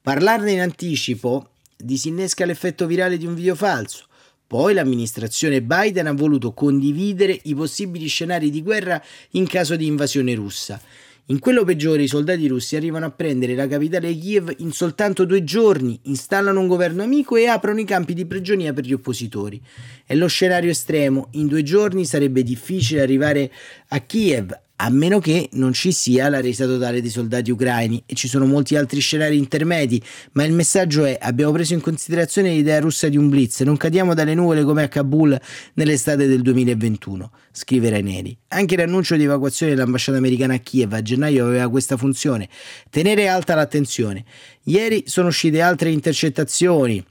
Parlarne 0.00 0.52
in 0.52 0.60
anticipo 0.60 1.48
disinnesca 1.76 2.44
l'effetto 2.44 2.86
virale 2.86 3.16
di 3.16 3.26
un 3.26 3.34
video 3.34 3.54
falso. 3.54 4.06
Poi 4.46 4.74
l'amministrazione 4.74 5.62
Biden 5.62 6.06
ha 6.06 6.12
voluto 6.12 6.52
condividere 6.52 7.38
i 7.44 7.54
possibili 7.54 8.06
scenari 8.06 8.50
di 8.50 8.62
guerra 8.62 9.02
in 9.32 9.46
caso 9.46 9.74
di 9.74 9.86
invasione 9.86 10.34
russa. 10.34 10.80
In 11.28 11.38
quello 11.38 11.64
peggiore 11.64 12.02
i 12.02 12.06
soldati 12.06 12.46
russi 12.46 12.76
arrivano 12.76 13.06
a 13.06 13.10
prendere 13.10 13.54
la 13.54 13.66
capitale 13.66 14.14
Kiev 14.14 14.54
in 14.58 14.72
soltanto 14.72 15.24
due 15.24 15.42
giorni, 15.42 15.98
installano 16.02 16.60
un 16.60 16.66
governo 16.66 17.02
amico 17.02 17.36
e 17.36 17.46
aprono 17.46 17.80
i 17.80 17.86
campi 17.86 18.12
di 18.12 18.26
prigionia 18.26 18.74
per 18.74 18.84
gli 18.84 18.92
oppositori. 18.92 19.58
È 20.04 20.14
lo 20.14 20.26
scenario 20.26 20.70
estremo, 20.70 21.28
in 21.30 21.46
due 21.46 21.62
giorni 21.62 22.04
sarebbe 22.04 22.42
difficile 22.42 23.00
arrivare 23.00 23.50
a 23.88 24.00
Kiev, 24.00 24.52
a 24.84 24.90
meno 24.90 25.18
che 25.18 25.48
non 25.52 25.72
ci 25.72 25.92
sia 25.92 26.28
la 26.28 26.42
resa 26.42 26.66
totale 26.66 27.00
dei 27.00 27.08
soldati 27.08 27.50
ucraini 27.50 28.02
e 28.04 28.14
ci 28.14 28.28
sono 28.28 28.44
molti 28.44 28.76
altri 28.76 29.00
scenari 29.00 29.38
intermedi, 29.38 30.02
ma 30.32 30.44
il 30.44 30.52
messaggio 30.52 31.06
è 31.06 31.16
abbiamo 31.18 31.52
preso 31.52 31.72
in 31.72 31.80
considerazione 31.80 32.50
l'idea 32.50 32.80
russa 32.80 33.08
di 33.08 33.16
un 33.16 33.30
blitz, 33.30 33.60
non 33.60 33.78
cadiamo 33.78 34.12
dalle 34.12 34.34
nuvole 34.34 34.62
come 34.62 34.82
a 34.82 34.88
Kabul 34.88 35.40
nell'estate 35.74 36.26
del 36.26 36.42
2021, 36.42 37.30
scrive 37.50 37.88
Raineri. 37.88 38.36
Anche 38.48 38.76
l'annuncio 38.76 39.16
di 39.16 39.24
evacuazione 39.24 39.74
dell'ambasciata 39.74 40.18
americana 40.18 40.52
a 40.52 40.58
Kiev 40.58 40.92
a 40.92 41.00
gennaio 41.00 41.46
aveva 41.46 41.70
questa 41.70 41.96
funzione, 41.96 42.50
tenere 42.90 43.26
alta 43.26 43.54
l'attenzione. 43.54 44.22
Ieri 44.64 45.04
sono 45.06 45.28
uscite 45.28 45.62
altre 45.62 45.90
intercettazioni 45.92 47.02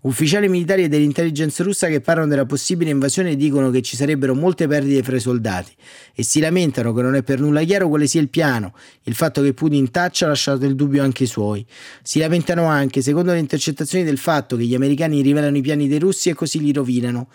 Ufficiali 0.00 0.48
militari 0.48 0.84
e 0.84 0.88
dell'intelligence 0.88 1.60
russa 1.64 1.88
che 1.88 2.00
parlano 2.00 2.28
della 2.28 2.46
possibile 2.46 2.90
invasione 2.90 3.34
dicono 3.34 3.70
che 3.70 3.82
ci 3.82 3.96
sarebbero 3.96 4.32
molte 4.32 4.68
perdite 4.68 5.02
fra 5.02 5.16
i 5.16 5.20
soldati 5.20 5.72
e 6.14 6.22
si 6.22 6.38
lamentano 6.38 6.92
che 6.92 7.02
non 7.02 7.16
è 7.16 7.24
per 7.24 7.40
nulla 7.40 7.64
chiaro 7.64 7.88
quale 7.88 8.06
sia 8.06 8.20
il 8.20 8.28
piano, 8.28 8.74
il 9.02 9.14
fatto 9.14 9.42
che 9.42 9.54
Putin 9.54 9.90
taccia 9.90 10.26
ha 10.26 10.28
lasciato 10.28 10.64
il 10.66 10.76
dubbio 10.76 11.02
anche 11.02 11.24
i 11.24 11.26
suoi. 11.26 11.66
Si 12.00 12.20
lamentano 12.20 12.66
anche, 12.66 13.02
secondo 13.02 13.32
le 13.32 13.40
intercettazioni, 13.40 14.04
del 14.04 14.18
fatto 14.18 14.56
che 14.56 14.64
gli 14.64 14.74
americani 14.76 15.20
rivelano 15.20 15.56
i 15.56 15.62
piani 15.62 15.88
dei 15.88 15.98
russi 15.98 16.28
e 16.28 16.34
così 16.34 16.60
li 16.60 16.72
rovinano. 16.72 17.28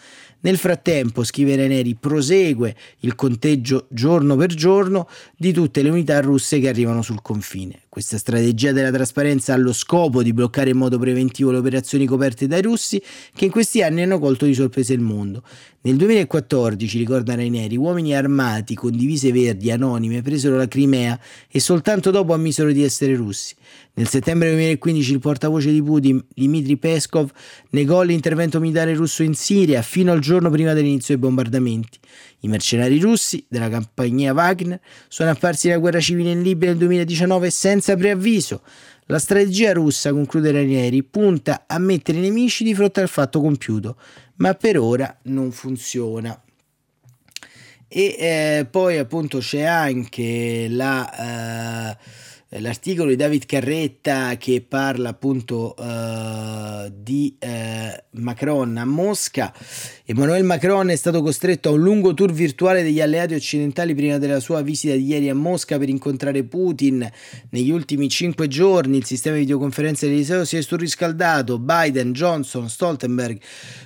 Nel 0.43 0.57
frattempo, 0.57 1.23
scrive 1.23 1.55
Neri, 1.55 1.95
prosegue 1.95 2.75
il 2.99 3.15
conteggio 3.15 3.85
giorno 3.89 4.35
per 4.35 4.53
giorno 4.53 5.07
di 5.37 5.53
tutte 5.53 5.81
le 5.81 5.89
unità 5.89 6.19
russe 6.19 6.59
che 6.59 6.67
arrivano 6.67 7.01
sul 7.01 7.21
confine. 7.21 7.83
Questa 7.87 8.17
strategia 8.17 8.73
della 8.73 8.91
trasparenza 8.91 9.53
ha 9.53 9.57
lo 9.57 9.71
scopo 9.71 10.21
di 10.21 10.33
bloccare 10.33 10.71
in 10.71 10.77
modo 10.77 10.99
preventivo 10.99 11.51
le 11.51 11.59
operazioni 11.59 12.05
coperte 12.05 12.47
dai 12.47 12.61
russi 12.61 13.01
che 13.33 13.45
in 13.45 13.51
questi 13.51 13.83
anni 13.83 14.01
hanno 14.01 14.19
colto 14.19 14.45
di 14.45 14.53
sorpresa 14.53 14.91
il 14.91 14.99
mondo. 14.99 15.43
Nel 15.85 15.97
2014, 15.97 16.97
ricorda 16.97 17.35
Raineri, 17.35 17.75
uomini 17.75 18.15
armati 18.15 18.73
con 18.73 18.95
divise 18.95 19.33
verdi 19.33 19.69
anonime 19.69 20.21
presero 20.21 20.55
la 20.55 20.65
Crimea 20.65 21.19
e 21.51 21.59
soltanto 21.59 22.09
dopo 22.09 22.33
ammisero 22.33 22.71
di 22.71 22.85
essere 22.85 23.13
russi. 23.17 23.53
Nel 23.95 24.07
settembre 24.07 24.51
2015 24.51 25.11
il 25.11 25.19
portavoce 25.19 25.71
di 25.71 25.83
Putin, 25.83 26.23
Dmitry 26.33 26.77
Peskov, 26.77 27.29
negò 27.71 28.01
l'intervento 28.01 28.61
militare 28.61 28.93
russo 28.93 29.23
in 29.23 29.33
Siria 29.33 29.81
fino 29.81 30.13
al 30.13 30.19
giorno 30.19 30.49
prima 30.49 30.71
dell'inizio 30.71 31.15
dei 31.15 31.23
bombardamenti. 31.23 31.99
I 32.39 32.47
mercenari 32.47 32.97
russi 32.99 33.45
della 33.49 33.69
compagnia 33.69 34.31
Wagner 34.31 34.79
sono 35.09 35.31
apparsi 35.31 35.67
nella 35.67 35.79
guerra 35.81 35.99
civile 35.99 36.31
in 36.31 36.43
Libia 36.43 36.69
nel 36.69 36.77
2019 36.77 37.49
senza 37.49 37.97
preavviso. 37.97 38.61
La 39.07 39.19
strategia 39.19 39.73
russa, 39.73 40.11
conclude 40.11 40.51
Ranieri, 40.51 41.03
punta 41.03 41.65
a 41.67 41.77
mettere 41.77 42.19
i 42.19 42.21
nemici 42.21 42.63
di 42.63 42.73
fronte 42.73 43.01
al 43.01 43.09
fatto 43.09 43.41
compiuto, 43.41 43.97
ma 44.35 44.53
per 44.53 44.79
ora 44.79 45.19
non 45.23 45.51
funziona. 45.51 46.41
E 47.87 48.15
eh, 48.17 48.67
poi 48.69 48.97
appunto 48.97 49.39
c'è 49.39 49.63
anche 49.63 50.67
la... 50.69 51.91
Eh, 51.91 52.21
l'articolo 52.59 53.09
di 53.09 53.15
David 53.15 53.45
Carretta 53.45 54.37
che 54.37 54.61
parla 54.61 55.09
appunto 55.09 55.73
uh, 55.75 56.91
di 56.93 57.35
uh, 57.39 58.19
Macron 58.21 58.77
a 58.77 58.85
Mosca. 58.85 59.53
Emmanuel 60.05 60.43
Macron 60.43 60.89
è 60.89 60.97
stato 60.97 61.21
costretto 61.21 61.69
a 61.69 61.71
un 61.71 61.81
lungo 61.81 62.13
tour 62.13 62.33
virtuale 62.33 62.83
degli 62.83 62.99
alleati 62.99 63.35
occidentali 63.35 63.95
prima 63.95 64.17
della 64.17 64.41
sua 64.41 64.61
visita 64.61 64.93
di 64.95 65.05
ieri 65.05 65.29
a 65.29 65.33
Mosca 65.33 65.77
per 65.77 65.87
incontrare 65.87 66.43
Putin. 66.43 67.09
Negli 67.51 67.71
ultimi 67.71 68.09
cinque 68.09 68.49
giorni 68.49 68.97
il 68.97 69.05
sistema 69.05 69.35
di 69.35 69.43
videoconferenza 69.43 70.05
dell'Eliseo 70.05 70.43
si 70.43 70.57
è 70.57 70.61
surriscaldato. 70.61 71.57
Biden, 71.57 72.11
Johnson, 72.11 72.67
Stoltenberg, 72.67 73.39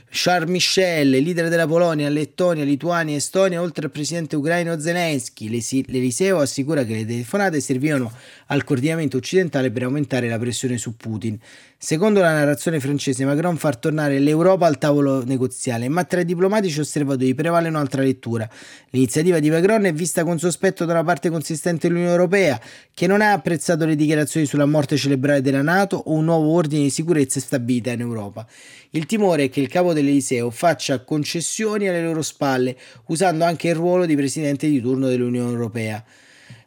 Charles 0.10 0.50
Michel, 0.50 1.10
leader 1.10 1.50
della 1.50 1.68
Polonia, 1.68 2.10
Lettonia, 2.10 2.64
Lituania 2.64 3.16
Estonia, 3.16 3.62
oltre 3.62 3.86
al 3.86 3.92
presidente 3.92 4.36
ucraino 4.36 4.80
Zelensky. 4.80 5.50
L'Eliseo 5.50 6.40
assicura 6.40 6.84
che 6.84 6.96
le 6.96 7.06
telefonate 7.06 7.62
servivano 7.62 8.12
al 8.48 8.64
coordinamento 8.64 9.18
occidentale 9.18 9.70
per 9.70 9.84
aumentare 9.84 10.28
la 10.28 10.40
pressione 10.40 10.80
su 10.80 10.98
Putin. 10.98 11.38
Secondo 11.80 12.22
la 12.22 12.34
narrazione 12.34 12.80
francese, 12.80 13.24
Macron 13.24 13.56
fa 13.56 13.72
tornare 13.74 14.18
l'Europa 14.18 14.66
al 14.66 14.80
tavolo 14.80 15.24
negoziale, 15.24 15.88
ma 15.90 16.06
tra 16.08 16.22
i 16.22 16.26
diplomatici 16.26 16.80
osservatori 16.80 17.36
prevale 17.36 17.68
un'altra 17.70 18.02
lettura. 18.02 18.50
L'iniziativa 18.90 19.38
di 19.40 19.52
Macron 19.52 19.86
è 19.86 19.94
vista 19.94 20.24
con 20.24 20.40
sospetto 20.40 20.86
da 20.86 20.94
una 20.94 21.04
parte 21.04 21.30
consistente 21.30 21.88
dell'Unione 21.88 22.14
Europea, 22.14 22.60
che 22.94 23.06
non 23.06 23.22
ha 23.22 23.34
apprezzato 23.34 23.86
le 23.86 23.96
dichiarazioni 23.96 24.46
sulla 24.46 24.66
morte 24.66 24.98
celebrale 24.98 25.42
della 25.42 25.62
Nato 25.62 25.98
o 25.98 26.14
un 26.14 26.26
nuovo 26.26 26.52
ordine 26.54 26.84
di 26.84 26.90
sicurezza 26.90 27.38
e 27.38 27.42
stabilità 27.44 27.92
in 27.92 28.00
Europa. 28.00 28.48
Il 28.92 29.06
timore 29.06 29.44
è 29.44 29.50
che 29.50 29.60
il 29.60 29.68
capo 29.68 29.94
dell'Eliseo 29.94 30.50
faccia 30.50 31.04
concessioni 31.04 31.88
alle 31.88 32.02
loro 32.02 32.24
spalle, 32.24 32.76
usando 33.08 33.44
anche 33.44 33.68
il 33.68 33.76
ruolo 33.76 34.06
di 34.06 34.16
presidente 34.16 34.68
di 34.68 34.82
turno 34.82 35.08
dell'Unione 35.08 35.52
Europea. 35.52 36.04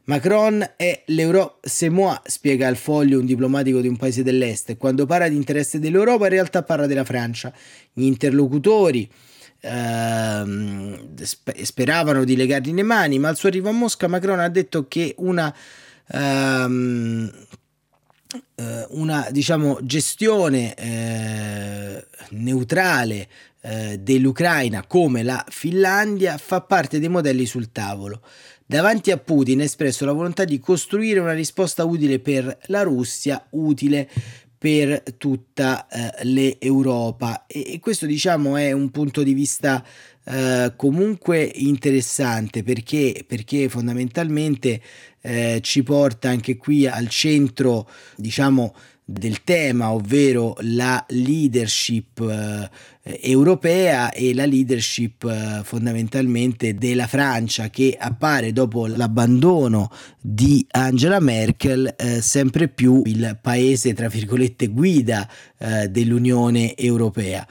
Macron 0.05 0.69
è 0.77 1.03
l'Europe 1.07 1.69
c'est 1.69 1.89
moi, 1.89 2.19
spiega 2.25 2.67
al 2.67 2.75
foglio 2.75 3.21
un 3.21 3.27
diplomatico 3.27 3.81
di 3.81 3.87
un 3.87 3.97
paese 3.97 4.25
dell'est. 4.25 4.77
Quando 4.77 5.07
parla 5.07 5.29
di 5.29 5.37
interesse 5.37 5.79
dell'Europa 5.79 6.25
in 6.25 6.33
realtà 6.33 6.65
parla 6.65 6.87
della 6.87 7.05
Francia. 7.05 7.53
Gli 7.93 8.03
interlocutori 8.03 9.09
ehm, 9.61 11.15
speravano 11.63 12.25
di 12.25 12.37
legargli 12.37 12.73
le 12.73 12.83
mani, 12.83 13.19
ma 13.19 13.29
al 13.29 13.37
suo 13.37 13.49
arrivo 13.49 13.69
a 13.69 13.73
Mosca 13.73 14.09
Macron 14.09 14.41
ha 14.41 14.49
detto 14.49 14.89
che 14.89 15.15
una... 15.19 15.55
Ehm, 16.13 17.31
eh, 18.55 18.87
una 18.91 19.27
diciamo, 19.31 19.79
gestione 19.83 20.75
eh, 20.75 22.07
neutrale 22.31 23.29
eh, 23.63 23.99
dell'Ucraina 23.99 24.87
come 24.87 25.23
la 25.23 25.45
Finlandia 25.49 26.39
fa 26.39 26.61
parte 26.61 27.01
dei 27.01 27.09
modelli 27.09 27.47
sul 27.47 27.73
tavolo. 27.73 28.23
Davanti 28.65 29.11
a 29.11 29.17
Putin 29.17 29.61
ha 29.61 29.65
espresso 29.65 30.05
la 30.05 30.13
volontà 30.13 30.45
di 30.45 30.61
costruire 30.61 31.19
una 31.19 31.33
risposta 31.33 31.85
utile 31.85 32.21
per 32.21 32.57
la 32.67 32.83
Russia, 32.83 33.45
utile 33.51 34.09
per 34.61 35.03
tutta 35.17 35.89
eh, 35.89 36.25
l'Europa 36.25 37.47
e, 37.47 37.73
e, 37.73 37.79
questo 37.81 38.05
diciamo 38.05 38.59
è 38.59 38.73
un 38.73 38.91
punto 38.91 39.23
di 39.23 39.33
vista 39.33 39.83
eh, 40.23 40.75
comunque 40.77 41.51
interessante 41.55 42.63
perché, 42.63 43.25
perché 43.27 43.71
fondamentalmente 43.71 44.83
eh, 45.23 45.61
ci 45.63 45.83
porta 45.83 46.29
anche 46.29 46.59
qui 46.59 46.87
al 46.87 47.09
centro 47.09 47.89
diciamo 48.17 48.75
del 49.03 49.43
tema 49.45 49.93
ovvero 49.93 50.55
la 50.61 51.03
leadership 51.09 52.21
eh, 52.21 52.71
europea 53.03 54.13
e 54.13 54.35
la 54.35 54.45
leadership 54.45 55.25
eh, 55.25 55.63
fondamentalmente 55.65 56.75
della 56.75 57.07
Francia 57.07 57.71
che 57.71 57.97
appare 57.99 58.53
dopo 58.53 58.87
l'abbandono 58.87 59.91
di 60.21 60.67
Angela 60.73 61.19
Merkel 61.19 61.95
eh, 61.97 62.21
sempre 62.21 62.69
più 62.69 63.03
il 63.07 63.39
paese 63.41 63.95
tra 63.95 64.09
virgolette 64.09 64.67
guida 64.67 65.27
eh, 65.59 65.89
dell'Unione 65.89 66.77
Europea. 66.77 67.47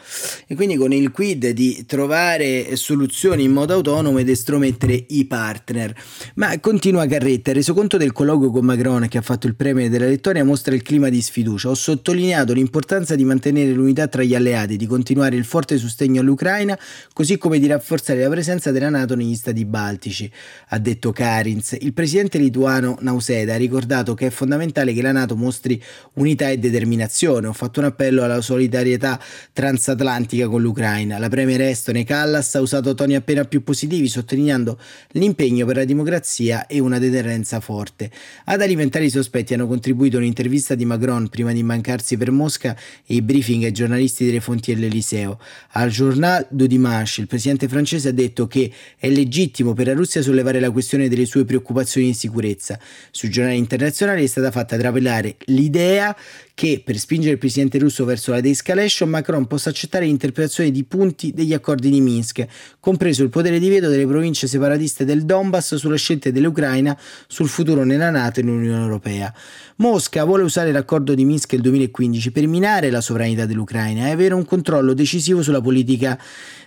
E 0.45 0.53
quindi 0.55 0.75
con 0.75 0.93
il 0.93 1.09
quid 1.11 1.49
di 1.49 1.83
trovare 1.87 2.75
soluzioni 2.75 3.43
in 3.43 3.51
modo 3.51 3.73
autonomo 3.73 4.19
ed 4.19 4.29
estromettere 4.29 5.05
i 5.09 5.25
partner. 5.25 5.95
Ma 6.35 6.59
continua 6.59 7.07
Carretta 7.07 7.53
reso 7.53 7.73
conto 7.73 7.97
del 7.97 8.11
colloquio 8.11 8.51
con 8.51 8.65
Macron 8.65 9.07
che 9.07 9.17
ha 9.17 9.21
fatto 9.21 9.47
il 9.47 9.55
premio 9.55 9.89
della 9.89 10.05
Lettonia 10.05 10.43
mostra 10.43 10.75
il 10.75 10.83
clima 10.83 11.09
di 11.09 11.21
sfiducia. 11.21 11.69
Ho 11.69 11.75
sottolineato 11.75 12.53
l'importanza 12.53 13.15
di 13.15 13.23
mantenere 13.23 13.71
l'unità 13.71 14.07
tra 14.07 14.21
gli 14.21 14.35
alleati 14.35 14.77
di 14.77 14.85
continuare 14.85 15.38
il 15.39 15.45
forte 15.45 15.77
sostegno 15.77 16.21
all'Ucraina, 16.21 16.77
così 17.13 17.37
come 17.37 17.57
di 17.57 17.67
rafforzare 17.67 18.21
la 18.21 18.29
presenza 18.29 18.71
della 18.71 18.89
Nato 18.89 19.15
negli 19.15 19.35
stati 19.35 19.65
baltici, 19.65 20.31
ha 20.69 20.77
detto 20.77 21.11
Karins. 21.11 21.77
Il 21.79 21.93
presidente 21.93 22.37
lituano 22.37 22.97
Nauseda 23.01 23.55
ha 23.55 23.57
ricordato 23.57 24.13
che 24.13 24.27
è 24.27 24.29
fondamentale 24.29 24.93
che 24.93 25.01
la 25.01 25.11
Nato 25.11 25.35
mostri 25.35 25.81
unità 26.13 26.49
e 26.49 26.57
determinazione. 26.57 27.47
Ho 27.47 27.53
fatto 27.53 27.79
un 27.79 27.87
appello 27.87 28.23
alla 28.23 28.41
solidarietà 28.41 29.19
transatlantica 29.53 30.47
con 30.47 30.61
l'Ucraina. 30.61 31.17
La 31.17 31.29
premier 31.29 31.61
estone 31.61 32.03
Callas 32.03 32.55
ha 32.55 32.61
usato 32.61 32.93
toni 32.93 33.15
appena 33.15 33.45
più 33.45 33.63
positivi, 33.63 34.07
sottolineando 34.07 34.79
l'impegno 35.11 35.65
per 35.65 35.77
la 35.77 35.85
democrazia 35.85 36.67
e 36.67 36.79
una 36.79 36.99
deterrenza 36.99 37.59
forte. 37.59 38.11
Ad 38.45 38.61
alimentare 38.61 39.05
i 39.05 39.09
sospetti 39.09 39.53
hanno 39.53 39.67
contribuito 39.67 40.17
un'intervista 40.17 40.75
di 40.75 40.85
Macron 40.85 41.29
prima 41.29 41.53
di 41.53 41.63
mancarsi 41.63 42.17
per 42.17 42.31
Mosca 42.31 42.75
e 43.05 43.15
i 43.15 43.21
briefing 43.21 43.63
ai 43.63 43.71
giornalisti 43.71 44.25
delle 44.25 44.39
fonti 44.39 44.73
dell'Eliseo. 44.73 45.28
Al 45.71 45.89
Journal 45.89 46.47
du 46.49 46.65
Dimanche 46.65 47.21
il 47.21 47.27
presidente 47.27 47.67
francese 47.67 48.09
ha 48.09 48.11
detto 48.13 48.47
che 48.47 48.71
è 48.97 49.09
legittimo 49.09 49.73
per 49.73 49.87
la 49.87 49.93
Russia 49.93 50.21
sollevare 50.21 50.59
la 50.59 50.71
questione 50.71 51.09
delle 51.09 51.25
sue 51.25 51.45
preoccupazioni 51.45 52.07
di 52.07 52.13
sicurezza. 52.13 52.79
Sui 53.11 53.29
giornali 53.29 53.57
internazionali 53.57 54.23
è 54.23 54.27
stata 54.27 54.51
fatta 54.51 54.77
trapelare 54.77 55.35
l'idea 55.45 56.15
che 56.59 56.81
per 56.83 56.97
spingere 56.97 57.31
il 57.31 57.37
presidente 57.37 57.77
russo 57.77 58.03
verso 58.03 58.31
la 58.31 58.41
de-escalation 58.41 59.07
Macron 59.07 59.47
possa 59.47 59.69
accettare 59.69 60.03
l'interpretazione 60.03 60.71
di 60.71 60.83
punti 60.83 61.31
degli 61.31 61.53
accordi 61.53 61.89
di 61.89 62.01
Minsk, 62.01 62.45
compreso 62.81 63.23
il 63.23 63.29
potere 63.29 63.59
di 63.59 63.69
veto 63.69 63.87
delle 63.87 64.05
province 64.05 64.45
separatiste 64.45 65.05
del 65.05 65.23
Donbass 65.23 65.75
sulle 65.75 65.95
scelte 65.95 66.33
dell'Ucraina 66.33 66.99
sul 67.27 67.47
futuro 67.47 67.85
nella 67.85 68.09
Nato 68.09 68.41
e 68.41 68.43
nell'Unione 68.43 68.81
Europea. 68.81 69.33
Mosca 69.77 70.25
vuole 70.25 70.43
usare 70.43 70.73
l'accordo 70.73 71.13
di 71.13 71.23
Minsk 71.23 71.51
del 71.51 71.61
2015 71.61 72.31
per 72.31 72.45
minare 72.45 72.89
la 72.89 72.99
sovranità 72.99 73.45
dell'Ucraina 73.45 74.07
e 74.07 74.11
avere 74.11 74.33
un 74.33 74.43
controllo 74.43 74.93
decisivo 74.93 75.41
sulla 75.41 75.61
politica 75.61 76.19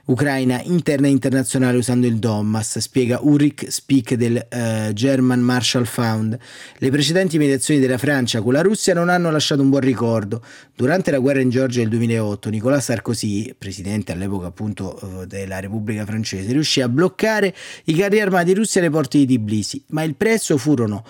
ucraina 0.05 0.61
interna 0.65 1.07
e 1.07 1.11
internazionale 1.11 1.77
usando 1.77 2.07
il 2.07 2.17
Donbass, 2.17 2.79
spiega 2.79 3.21
Ulrich 3.23 3.71
Speak 3.71 4.15
del 4.15 4.47
uh, 4.51 4.93
German 4.93 5.41
Marshall 5.41 5.85
Fund. 5.85 6.37
Le 6.79 6.91
precedenti 6.91 7.39
mediazioni 7.39 7.79
della 7.79 7.99
Francia 7.99 8.41
con 8.41 8.53
la 8.53 8.63
Russia 8.63 8.95
non 8.95 9.09
hanno 9.09 9.31
lasciato 9.31 9.63
un 9.63 9.71
buon 9.71 9.82
ricordo. 9.83 10.43
Durante 10.75 11.11
la 11.11 11.19
guerra 11.19 11.41
in 11.41 11.51
Georgia 11.51 11.81
del 11.81 11.89
2008, 11.91 12.51
Nicolas 12.51 12.85
Sarkozy, 12.85 13.55
presidente 13.55 14.13
all'epoca 14.13 14.47
appunto 14.47 14.99
uh, 15.01 15.25
della 15.27 15.61
Repubblica 15.61 16.05
Francese, 16.05 16.53
riuscì 16.53 16.81
a 16.81 16.89
bloccare 16.89 17.55
i 17.85 17.95
carri 17.95 18.21
armati 18.21 18.55
russi 18.55 18.79
alle 18.79 18.91
porte 18.91 19.19
di 19.19 19.27
Tbilisi, 19.27 19.85
ma 19.89 20.03
il 20.03 20.15
prezzo 20.15 20.57
furono 20.57 21.05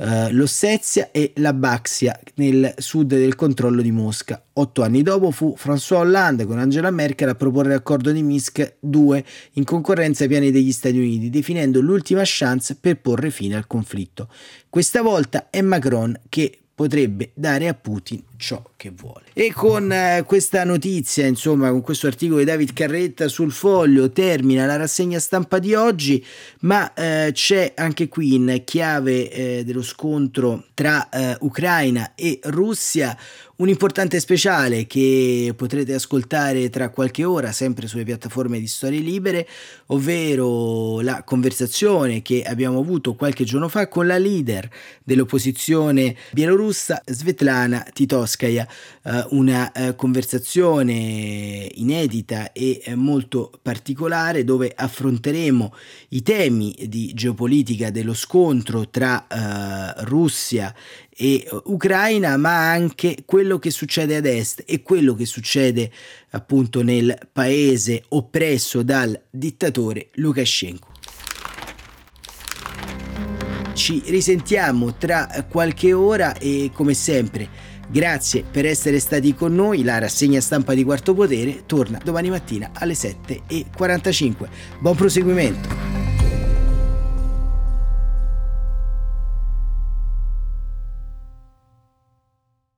eh, 0.00 0.30
l'Ossetia 0.30 1.10
e 1.10 1.32
la 1.36 1.52
Baxia 1.52 2.18
nel 2.34 2.72
sud 2.78 3.08
del 3.08 3.34
controllo 3.34 3.82
di 3.82 3.90
Mosca. 3.90 4.40
Otto 4.52 4.82
anni 4.82 5.02
dopo 5.02 5.32
fu 5.32 5.56
François 5.58 5.98
Hollande 5.98 6.46
con 6.46 6.60
Angela 6.60 6.92
Merkel 6.92 7.28
a 7.28 7.34
proporre 7.34 7.70
l'accordo 7.70 8.12
di 8.12 8.22
Minsk 8.22 8.76
2 8.78 9.24
in 9.54 9.64
concorrenza 9.64 10.22
ai 10.22 10.28
piani 10.28 10.52
degli 10.52 10.70
Stati 10.70 10.96
Uniti, 10.96 11.30
definendo 11.30 11.80
l'ultima 11.80 12.22
chance 12.24 12.76
per 12.76 13.00
porre 13.00 13.30
fine 13.30 13.56
al 13.56 13.66
conflitto. 13.66 14.28
Questa 14.68 15.02
volta 15.02 15.50
è 15.50 15.60
Macron 15.62 16.16
che 16.28 16.60
potrebbe 16.78 17.32
dare 17.34 17.66
a 17.66 17.74
Putin 17.74 18.22
ciò 18.38 18.62
che 18.76 18.90
vuole. 18.90 19.24
E 19.34 19.52
con 19.52 19.92
eh, 19.92 20.22
questa 20.24 20.64
notizia, 20.64 21.26
insomma, 21.26 21.70
con 21.70 21.82
questo 21.82 22.06
articolo 22.06 22.38
di 22.38 22.44
David 22.44 22.72
Carretta 22.72 23.28
sul 23.28 23.52
foglio, 23.52 24.10
termina 24.10 24.64
la 24.64 24.76
rassegna 24.76 25.18
stampa 25.18 25.58
di 25.58 25.74
oggi, 25.74 26.24
ma 26.60 26.94
eh, 26.94 27.30
c'è 27.32 27.72
anche 27.74 28.08
qui 28.08 28.34
in 28.34 28.62
chiave 28.64 29.30
eh, 29.30 29.64
dello 29.64 29.82
scontro 29.82 30.64
tra 30.72 31.08
eh, 31.08 31.36
Ucraina 31.40 32.14
e 32.14 32.38
Russia 32.44 33.16
un 33.58 33.68
importante 33.68 34.20
speciale 34.20 34.86
che 34.86 35.52
potrete 35.56 35.92
ascoltare 35.92 36.70
tra 36.70 36.90
qualche 36.90 37.24
ora 37.24 37.50
sempre 37.50 37.88
sulle 37.88 38.04
piattaforme 38.04 38.60
di 38.60 38.68
Storie 38.68 39.00
Libere, 39.00 39.48
ovvero 39.86 41.00
la 41.00 41.24
conversazione 41.24 42.22
che 42.22 42.44
abbiamo 42.44 42.78
avuto 42.78 43.16
qualche 43.16 43.42
giorno 43.42 43.68
fa 43.68 43.88
con 43.88 44.06
la 44.06 44.16
leader 44.16 44.68
dell'opposizione 45.02 46.14
bielorussa 46.30 47.02
Svetlana 47.04 47.84
Titoskaya, 47.92 48.27
eh, 48.36 49.26
una 49.30 49.72
eh, 49.72 49.94
conversazione 49.94 51.70
inedita 51.74 52.52
e 52.52 52.80
eh, 52.84 52.94
molto 52.94 53.50
particolare 53.62 54.44
dove 54.44 54.72
affronteremo 54.74 55.74
i 56.10 56.22
temi 56.22 56.74
di 56.88 57.12
geopolitica 57.14 57.90
dello 57.90 58.14
scontro 58.14 58.88
tra 58.88 59.26
Russia 59.98 60.74
e 61.08 61.48
Ucraina, 61.64 62.36
ma 62.36 62.70
anche 62.70 63.22
quello 63.24 63.58
che 63.58 63.70
succede 63.70 64.16
ad 64.16 64.26
est 64.26 64.62
e 64.66 64.82
quello 64.82 65.14
che 65.14 65.26
succede 65.26 65.90
appunto 66.30 66.82
nel 66.82 67.18
paese 67.32 68.04
oppresso 68.08 68.82
dal 68.82 69.20
dittatore 69.30 70.08
Lukashenko. 70.14 70.96
Ci 73.78 74.02
risentiamo 74.06 74.96
tra 74.96 75.46
qualche 75.48 75.92
ora 75.92 76.36
e 76.36 76.70
come 76.74 76.94
sempre 76.94 77.48
grazie 77.88 78.44
per 78.48 78.66
essere 78.66 79.00
stati 79.00 79.34
con 79.34 79.54
noi, 79.54 79.82
la 79.82 79.98
rassegna 79.98 80.40
stampa 80.40 80.74
di 80.74 80.84
Quarto 80.84 81.14
Potere 81.14 81.64
torna 81.66 82.00
domani 82.02 82.30
mattina 82.30 82.70
alle 82.74 82.94
7.45. 82.94 84.48
Buon 84.80 84.96
proseguimento! 84.96 86.06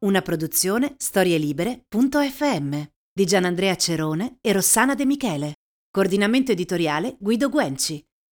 Una 0.02 0.22
produzione 0.22 0.94
storielibere.fm 0.96 2.82
di 3.12 3.26
Gianandrea 3.26 3.76
Cerone 3.76 4.38
e 4.40 4.52
Rossana 4.52 4.94
De 4.94 5.04
Michele. 5.04 5.56
Coordinamento 5.90 6.52
editoriale 6.52 7.16
Guido 7.18 7.50
Guenci. 7.50 8.02